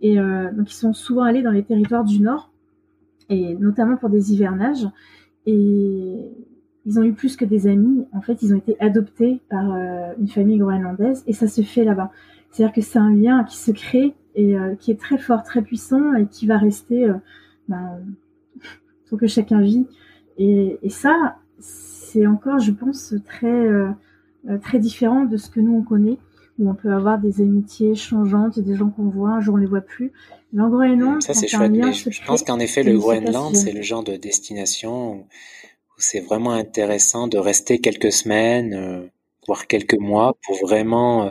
[0.00, 2.50] Et euh, donc ils sont souvent allés dans les territoires du Nord,
[3.28, 4.88] et notamment pour des hivernages.
[5.46, 6.32] Et
[6.86, 8.06] ils ont eu plus que des amis.
[8.12, 9.64] En fait, ils ont été adoptés par
[10.18, 12.10] une famille groenlandaise, et ça se fait là-bas.
[12.50, 16.14] C'est-à-dire que c'est un lien qui se crée et qui est très fort, très puissant,
[16.14, 17.10] et qui va rester
[17.68, 18.00] ben,
[19.10, 19.86] tant que chacun vit.
[20.38, 23.88] Et, ça, c'est encore, je pense, très euh,
[24.62, 26.18] très différent de ce que nous on connaît,
[26.58, 29.66] où on peut avoir des amitiés changeantes, des gens qu'on voit, un jour on les
[29.66, 30.12] voit plus.
[30.52, 31.70] Mais en Groenland, ça c'est chouette.
[31.70, 35.26] Mais je, pense qu'en effet, le Groenland, c'est le genre de destination où,
[35.98, 39.06] c'est vraiment intéressant de rester quelques semaines, euh,
[39.46, 41.30] voire quelques mois, pour vraiment euh,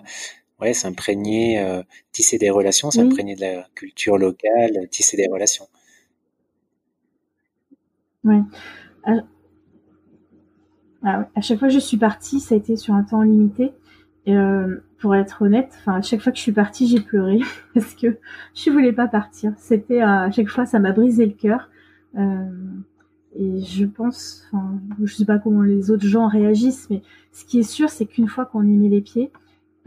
[0.59, 5.67] ouais, s'imprégner, euh, tisser des relations, s'imprégner de la culture locale, tisser des relations.
[8.23, 8.41] Ouais.
[11.05, 13.73] Ah à chaque fois que je suis partie, ça a été sur un temps limité.
[14.27, 17.39] Euh, pour être honnête, à chaque fois que je suis partie, j'ai pleuré
[17.75, 18.17] parce que
[18.55, 19.53] je voulais pas partir.
[19.57, 21.69] C'était à chaque fois, ça m'a brisé le cœur.
[22.17, 22.49] Euh,
[23.37, 27.59] et je pense, enfin, je sais pas comment les autres gens réagissent, mais ce qui
[27.59, 29.31] est sûr, c'est qu'une fois qu'on y met les pieds,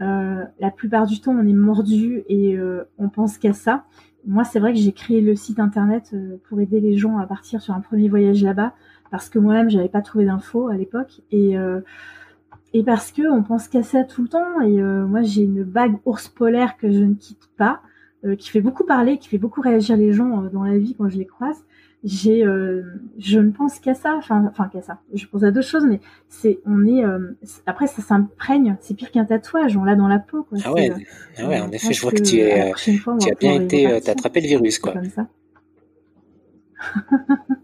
[0.01, 3.85] euh, la plupart du temps, on est mordu et euh, on pense qu'à ça.
[4.25, 7.25] Moi, c'est vrai que j'ai créé le site internet euh, pour aider les gens à
[7.25, 8.73] partir sur un premier voyage là-bas
[9.11, 11.21] parce que moi-même j'avais pas trouvé d'infos à l'époque.
[11.31, 11.81] Et euh,
[12.73, 14.61] et parce que on pense qu'à ça tout le temps.
[14.61, 17.81] Et euh, moi j'ai une bague ours polaire que je ne quitte pas
[18.25, 21.09] euh, qui fait beaucoup parler qui fait beaucoup réagir les gens dans la vie quand
[21.09, 21.63] je les croise.
[22.05, 22.45] J'ai
[23.17, 24.15] je ne pense qu'à ça.
[24.15, 24.99] Enfin enfin qu'à ça.
[25.13, 27.03] Je pense à deux choses mais c'est on est
[27.65, 28.77] après ça s'imprègne.
[28.79, 29.75] C'est pire qu'un tatouage.
[29.75, 30.59] On l'a dans la peau quoi.
[30.63, 30.91] Ah ouais.
[31.37, 34.39] ah ouais en effet je vois que, tu es tu as bien été t'as attrapé
[34.39, 34.93] le virus quoi.
[34.93, 35.27] comme ça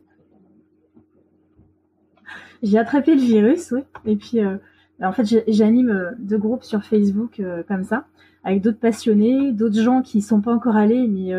[2.66, 3.82] j'ai attrapé le virus, oui.
[4.06, 4.58] Et puis, euh,
[5.02, 8.06] en fait, j'anime euh, deux groupes sur Facebook euh, comme ça,
[8.44, 11.34] avec d'autres passionnés, d'autres gens qui sont pas encore allés, mais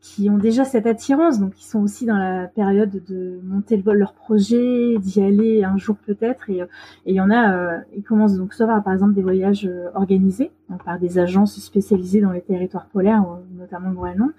[0.00, 3.92] qui ont déjà cette attirance, donc ils sont aussi dans la période de monter le,
[3.94, 6.48] leur projet, d'y aller un jour peut-être.
[6.50, 6.62] Et
[7.06, 9.88] il y en a, euh, ils commencent donc soit par, par exemple des voyages euh,
[9.94, 10.52] organisés
[10.84, 13.24] par des agences spécialisées dans les territoires polaires,
[13.70, 14.30] notamment Groenland,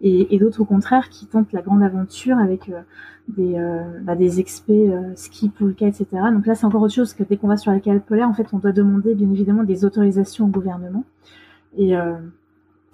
[0.00, 2.80] et, d'autres au contraire qui tentent la grande aventure avec euh,
[3.28, 3.56] des,
[4.02, 6.06] bah, des experts ski, poulka, etc.
[6.32, 8.34] Donc là, c'est encore autre chose que dès qu'on va sur les cales polaires, en
[8.34, 11.04] fait, on doit demander bien évidemment des autorisations au gouvernement.
[11.76, 11.94] Et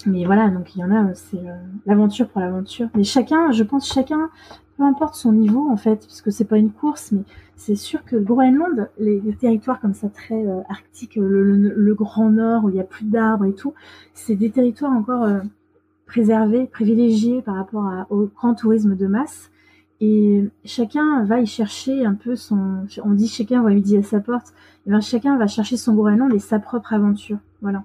[0.07, 2.89] mais voilà, donc il y en a, c'est euh, l'aventure pour l'aventure.
[2.95, 4.31] Mais chacun, je pense, chacun,
[4.77, 7.23] peu importe son niveau en fait, parce que c'est pas une course, mais
[7.57, 12.65] c'est sûr que le Groenland, les, territoires comme ça très euh, arctiques, le, Grand Nord
[12.65, 13.73] où il y a plus d'arbres et tout,
[14.13, 15.41] c'est des territoires encore euh,
[16.15, 19.51] préservés, privilégiés par rapport au grand tourisme de masse.
[20.01, 24.21] Et chacun va y chercher un peu son, on dit chacun va midi à sa
[24.21, 24.55] porte,
[24.87, 27.39] et bien chacun va chercher son Groenland et sa propre aventure.
[27.63, 27.83] Voilà.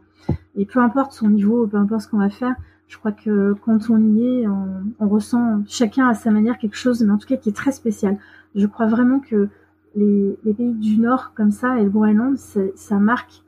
[0.55, 2.53] Et peu importe son niveau, peu importe ce qu'on va faire,
[2.88, 7.01] je crois que quand on y est, on, ressent chacun à sa manière quelque chose,
[7.01, 8.17] mais en tout cas qui est très spécial.
[8.53, 9.49] Je crois vraiment que
[9.95, 13.43] les, pays du Nord comme ça et le Groenland, ça marque.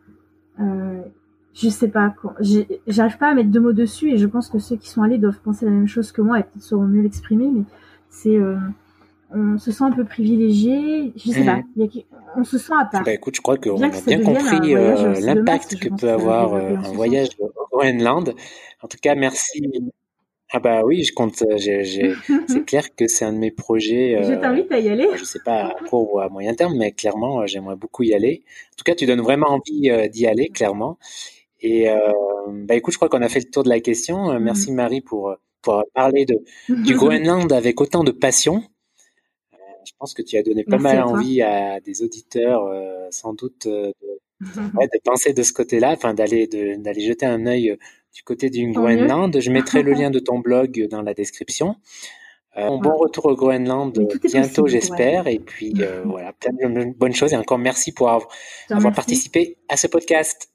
[0.59, 1.01] Euh,
[1.53, 2.13] je sais pas,
[2.87, 5.17] j'arrive pas à mettre deux mots dessus et je pense que ceux qui sont allés
[5.17, 7.63] doivent penser la même chose que moi et peut-être sauront mieux l'exprimer, mais
[8.09, 8.55] c'est euh,
[9.33, 11.11] on se sent un peu privilégié.
[11.15, 11.89] Je sais pas, mhm.
[12.37, 13.03] on se sent à part.
[13.03, 16.91] Bah écoute, je crois qu'on a bien compris euh, l'impact que peut avoir euh, un
[16.93, 18.33] voyage au Groenland.
[18.81, 19.61] En tout cas, merci.
[20.53, 21.35] Ah bah oui, je compte.
[22.47, 24.21] c'est clair que c'est un de mes projets.
[24.23, 25.07] je t'invite à y aller.
[25.15, 28.43] Je sais pas à court ou à moyen terme, mais clairement, j'aimerais beaucoup y aller.
[28.73, 30.97] En tout cas, tu donnes vraiment envie d'y aller, clairement.
[31.61, 31.87] Et
[32.47, 34.39] bah écoute, je crois qu'on a fait le tour de la question.
[34.39, 34.77] Merci mhm.
[34.77, 36.39] Marie pour pour parler de,
[36.83, 38.63] du Groenland avec autant de passion.
[39.53, 43.33] Euh, je pense que tu as donné pas mal envie à des auditeurs, euh, sans
[43.33, 43.91] doute, euh,
[44.41, 47.77] de, de, penser de ce côté-là, enfin d'aller d'aller jeter un œil
[48.13, 49.39] du côté du Groenland.
[49.39, 51.75] Je mettrai le lien de ton blog dans la description.
[52.55, 53.93] bon retour au Groenland
[54.23, 55.27] bientôt, j'espère.
[55.27, 55.73] Et puis
[56.05, 57.33] voilà, plein de bonnes choses.
[57.33, 60.50] Et encore merci pour avoir participé à ce podcast.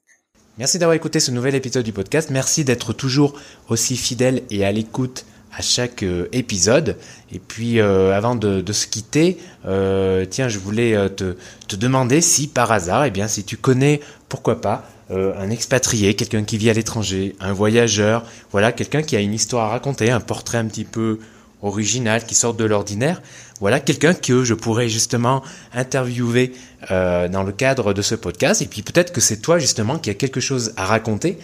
[0.57, 2.31] Merci d'avoir écouté ce nouvel épisode du podcast.
[2.31, 3.35] Merci d'être toujours
[3.69, 5.23] aussi fidèle et à l'écoute
[5.55, 6.97] à chaque euh, épisode.
[7.31, 9.37] Et puis euh, avant de, se quitter,
[9.67, 11.35] euh, tiens, je voulais te,
[11.67, 16.43] te, demander si par hasard, eh bien, si tu connais, pourquoi pas, un expatrié, quelqu'un
[16.43, 20.19] qui vit à l'étranger, un voyageur, voilà, quelqu'un qui a une histoire à raconter, un
[20.19, 21.19] portrait un petit peu
[21.61, 23.21] original, qui sort de l'ordinaire,
[23.59, 25.41] voilà quelqu'un que je pourrais justement
[25.73, 26.53] interviewer
[26.91, 28.61] euh, dans le cadre de ce podcast.
[28.61, 31.37] Et puis peut-être que c'est toi justement qui a quelque chose à raconter.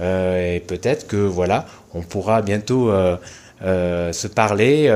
[0.00, 3.16] Euh, et peut-être que voilà, on pourra bientôt euh,
[4.12, 4.92] se parler,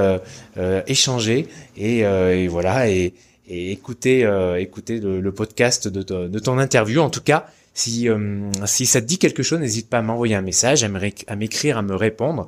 [0.86, 3.12] échanger et, voilà et,
[3.48, 4.26] écouter
[4.58, 7.00] écouter le, podcast de, de, ton interview.
[7.00, 8.08] En tout cas, si
[8.64, 11.82] si ça te dit quelque chose, n'hésite pas à m'envoyer un message, à m'écrire, à
[11.82, 12.46] me répondre.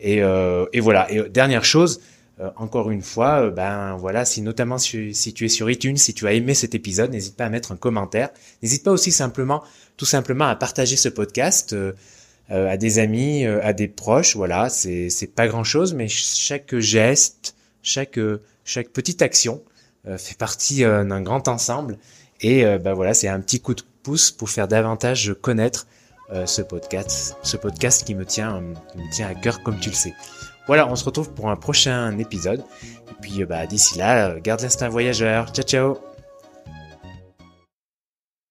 [0.00, 1.10] Et, et voilà.
[1.10, 2.00] Et dernière chose.
[2.38, 6.12] Euh, encore une fois, euh, ben voilà, si notamment si, tu es sur iTunes, si
[6.12, 8.28] tu as aimé cet épisode, n'hésite pas à mettre un commentaire.
[8.62, 9.62] N'hésite pas aussi simplement,
[9.96, 11.92] tout simplement, à partager ce podcast euh,
[12.50, 14.36] à des amis, à des proches.
[14.36, 18.20] Voilà, c'est c'est pas grand chose, mais chaque geste, chaque
[18.64, 19.62] chaque petite action
[20.16, 21.98] fait partie d'un grand ensemble.
[22.40, 25.88] Et ben voilà, c'est un petit coup de pouce pour faire davantage connaître
[26.44, 28.62] ce podcast, ce podcast qui me tient,
[28.92, 30.14] qui me tient à cœur, comme tu le sais.
[30.66, 32.60] Voilà, on se retrouve pour un prochain épisode.
[32.82, 35.52] Et puis euh, bah, d'ici là, euh, garde l'instinct voyageur.
[35.52, 36.15] Ciao ciao